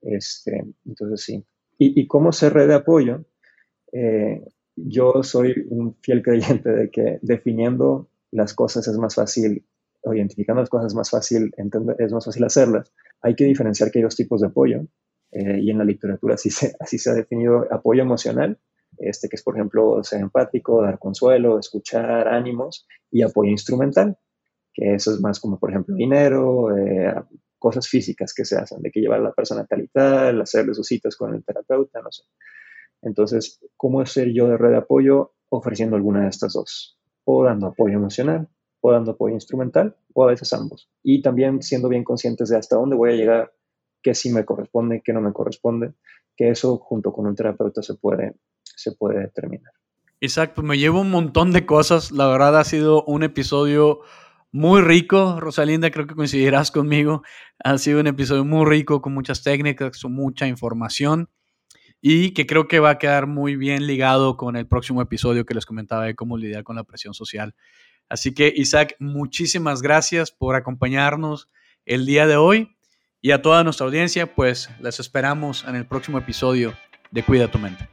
Este, 0.00 0.64
entonces, 0.86 1.22
sí. 1.22 1.44
¿Y, 1.82 2.06
cómo 2.06 2.30
ser 2.30 2.52
red 2.52 2.68
de 2.68 2.74
apoyo? 2.74 3.24
Eh, 3.92 4.44
yo 4.76 5.22
soy 5.22 5.54
un 5.70 5.96
fiel 6.02 6.22
creyente 6.22 6.68
de 6.70 6.90
que 6.90 7.18
definiendo 7.22 8.10
las 8.30 8.52
cosas 8.52 8.86
es 8.86 8.98
más 8.98 9.14
fácil, 9.14 9.64
o 10.02 10.12
identificando 10.12 10.60
las 10.60 10.68
cosas 10.68 10.88
es 10.88 10.94
más 10.94 11.08
fácil, 11.08 11.52
entender, 11.56 11.96
es 11.98 12.12
más 12.12 12.26
fácil 12.26 12.44
hacerlas. 12.44 12.92
Hay 13.22 13.34
que 13.34 13.44
diferenciar 13.44 13.90
que 13.90 13.98
hay 13.98 14.02
dos 14.02 14.14
tipos 14.14 14.42
de 14.42 14.48
apoyo. 14.48 14.82
Y 15.32 15.70
en 15.70 15.78
la 15.78 15.84
literatura 15.84 16.34
así 16.34 16.50
se, 16.50 16.74
así 16.80 16.98
se 16.98 17.10
ha 17.10 17.14
definido 17.14 17.66
apoyo 17.72 18.02
emocional 18.02 18.58
este, 18.98 19.28
que 19.28 19.36
es, 19.36 19.42
por 19.42 19.56
ejemplo, 19.56 20.02
ser 20.04 20.20
empático, 20.20 20.82
dar 20.82 20.98
consuelo, 20.98 21.58
escuchar 21.58 22.28
ánimos 22.28 22.86
y 23.10 23.22
apoyo 23.22 23.50
instrumental, 23.50 24.18
que 24.72 24.94
eso 24.94 25.12
es 25.14 25.20
más 25.20 25.40
como, 25.40 25.58
por 25.58 25.70
ejemplo, 25.70 25.94
dinero, 25.94 26.76
eh, 26.76 27.14
cosas 27.58 27.88
físicas 27.88 28.34
que 28.34 28.44
se 28.44 28.56
hacen, 28.56 28.82
de 28.82 28.90
que 28.90 29.00
llevar 29.00 29.20
a 29.20 29.24
la 29.24 29.32
persona 29.32 29.66
tal 29.66 29.82
y 29.82 29.88
tal, 29.88 30.40
hacerle 30.40 30.74
sus 30.74 30.86
citas 30.86 31.16
con 31.16 31.34
el 31.34 31.44
terapeuta, 31.44 32.00
no 32.02 32.10
sé. 32.10 32.24
Entonces, 33.02 33.60
¿cómo 33.76 34.04
ser 34.04 34.32
yo 34.32 34.48
de 34.48 34.56
red 34.56 34.70
de 34.70 34.76
apoyo 34.78 35.32
ofreciendo 35.48 35.96
alguna 35.96 36.22
de 36.22 36.28
estas 36.28 36.52
dos? 36.52 36.98
O 37.24 37.44
dando 37.44 37.68
apoyo 37.68 37.96
emocional, 37.96 38.48
o 38.82 38.92
dando 38.92 39.12
apoyo 39.12 39.34
instrumental 39.34 39.96
o 40.14 40.24
a 40.24 40.28
veces 40.28 40.52
ambos. 40.52 40.90
Y 41.02 41.22
también 41.22 41.62
siendo 41.62 41.88
bien 41.88 42.04
conscientes 42.04 42.48
de 42.48 42.56
hasta 42.56 42.76
dónde 42.76 42.96
voy 42.96 43.10
a 43.10 43.16
llegar, 43.16 43.52
qué 44.02 44.14
sí 44.14 44.30
me 44.30 44.44
corresponde, 44.44 45.02
qué 45.04 45.12
no 45.12 45.20
me 45.20 45.32
corresponde, 45.32 45.92
que 46.36 46.50
eso 46.50 46.78
junto 46.78 47.12
con 47.12 47.26
un 47.26 47.34
terapeuta 47.34 47.82
se 47.82 47.94
puede, 47.94 48.34
se 48.62 48.92
puede 48.92 49.20
determinar. 49.20 49.72
Exacto, 50.20 50.56
pues 50.56 50.68
me 50.68 50.78
llevo 50.78 51.00
un 51.00 51.10
montón 51.10 51.52
de 51.52 51.64
cosas. 51.64 52.12
La 52.12 52.26
verdad 52.26 52.58
ha 52.58 52.64
sido 52.64 53.04
un 53.04 53.22
episodio 53.22 54.00
muy 54.52 54.82
rico, 54.82 55.38
Rosalinda, 55.40 55.90
creo 55.90 56.06
que 56.06 56.14
coincidirás 56.14 56.70
conmigo. 56.70 57.22
Ha 57.62 57.78
sido 57.78 58.00
un 58.00 58.06
episodio 58.06 58.44
muy 58.44 58.66
rico, 58.66 59.00
con 59.00 59.14
muchas 59.14 59.42
técnicas, 59.42 60.00
con 60.00 60.12
mucha 60.12 60.46
información 60.46 61.28
y 62.02 62.32
que 62.32 62.46
creo 62.46 62.66
que 62.66 62.80
va 62.80 62.90
a 62.90 62.98
quedar 62.98 63.26
muy 63.26 63.56
bien 63.56 63.86
ligado 63.86 64.36
con 64.36 64.56
el 64.56 64.66
próximo 64.66 65.02
episodio 65.02 65.44
que 65.44 65.54
les 65.54 65.66
comentaba 65.66 66.04
de 66.04 66.14
cómo 66.14 66.36
lidiar 66.36 66.64
con 66.64 66.76
la 66.76 66.84
presión 66.84 67.14
social. 67.14 67.54
Así 68.08 68.34
que, 68.34 68.52
Isaac, 68.54 68.96
muchísimas 68.98 69.82
gracias 69.82 70.32
por 70.32 70.56
acompañarnos 70.56 71.48
el 71.84 72.06
día 72.06 72.26
de 72.26 72.36
hoy 72.36 72.76
y 73.22 73.32
a 73.32 73.42
toda 73.42 73.64
nuestra 73.64 73.86
audiencia, 73.86 74.34
pues 74.34 74.70
les 74.80 75.00
esperamos 75.00 75.64
en 75.66 75.76
el 75.76 75.86
próximo 75.86 76.18
episodio 76.18 76.74
de 77.10 77.22
Cuida 77.22 77.48
tu 77.48 77.58
mente. 77.58 77.88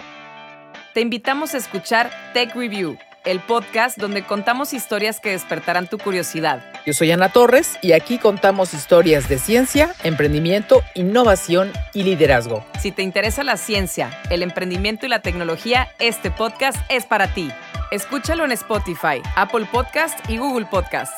Te 0.94 1.02
invitamos 1.02 1.54
a 1.54 1.58
escuchar 1.58 2.12
Tech 2.34 2.56
Review 2.56 2.98
el 3.28 3.42
podcast 3.42 3.98
donde 3.98 4.24
contamos 4.24 4.74
historias 4.74 5.20
que 5.20 5.32
despertarán 5.32 5.88
tu 5.88 5.98
curiosidad. 5.98 6.64
Yo 6.86 6.94
soy 6.94 7.12
Ana 7.12 7.30
Torres 7.30 7.78
y 7.82 7.92
aquí 7.92 8.18
contamos 8.18 8.74
historias 8.74 9.28
de 9.28 9.38
ciencia, 9.38 9.94
emprendimiento, 10.04 10.82
innovación 10.96 11.72
y 11.94 12.04
liderazgo. 12.04 12.66
Si 12.80 12.92
te 12.92 13.04
interesa 13.04 13.44
la 13.44 13.58
ciencia, 13.58 14.18
el 14.30 14.44
emprendimiento 14.44 15.06
y 15.06 15.10
la 15.10 15.22
tecnología, 15.22 15.90
este 16.00 16.32
podcast 16.32 16.78
es 16.90 17.06
para 17.06 17.34
ti. 17.34 17.52
Escúchalo 17.92 18.46
en 18.46 18.54
Spotify, 18.54 19.22
Apple 19.36 19.68
Podcast 19.72 20.18
y 20.30 20.38
Google 20.38 20.66
Podcast. 20.66 21.14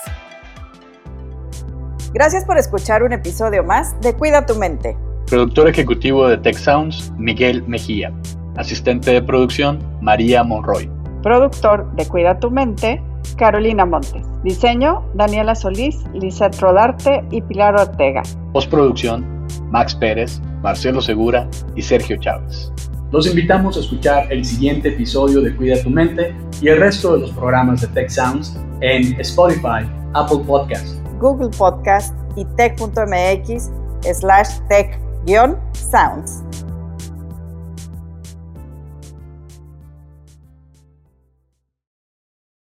Gracias 2.12 2.44
por 2.44 2.58
escuchar 2.58 3.04
un 3.04 3.14
episodio 3.14 3.64
más 3.64 4.00
de 4.02 4.16
Cuida 4.16 4.44
tu 4.44 4.56
mente. 4.56 4.98
Productor 5.28 5.70
ejecutivo 5.70 6.28
de 6.28 6.38
Tech 6.38 6.56
Sounds, 6.56 7.14
Miguel 7.20 7.64
Mejía. 7.68 8.12
Asistente 8.58 9.12
de 9.12 9.22
producción, 9.22 9.80
María 10.02 10.44
Monroy. 10.44 10.90
Productor 11.22 11.92
de 11.96 12.08
Cuida 12.08 12.40
tu 12.40 12.50
Mente, 12.50 13.00
Carolina 13.38 13.86
Montes. 13.86 14.24
Diseño, 14.44 15.04
Daniela 15.14 15.54
Solís, 15.54 16.04
Lizeth 16.16 16.60
Rodarte 16.60 17.24
y 17.30 17.42
Pilar 17.44 17.80
Ortega. 17.80 18.24
Postproducción, 18.54 19.24
Max 19.70 19.94
Pérez, 19.94 20.42
Marcelo 20.64 21.02
Segura 21.02 21.48
y 21.76 21.84
Sergio 21.84 22.18
Chávez. 22.18 22.74
Los 23.12 23.28
invitamos 23.28 23.78
a 23.78 23.82
escuchar 23.82 24.34
el 24.34 24.44
siguiente 24.44 24.90
episodio 24.90 25.42
de 25.42 25.56
Cuida 25.56 25.82
tu 25.84 25.92
Mente 25.92 26.36
y 26.60 26.70
el 26.70 26.80
resto 26.80 27.14
de 27.14 27.20
los 27.20 27.32
programas 27.32 27.82
de 27.82 27.88
Tech 27.90 28.10
Sounds 28.10 28.60
en 28.82 29.20
Spotify, 29.22 29.88
Apple 30.14 30.40
Podcast, 30.48 30.99
Google 31.20 31.50
Podcast 31.50 32.14
y 32.36 32.46
tech.mx 32.56 33.70
slash 34.14 34.50
tech-sounds. 34.70 36.44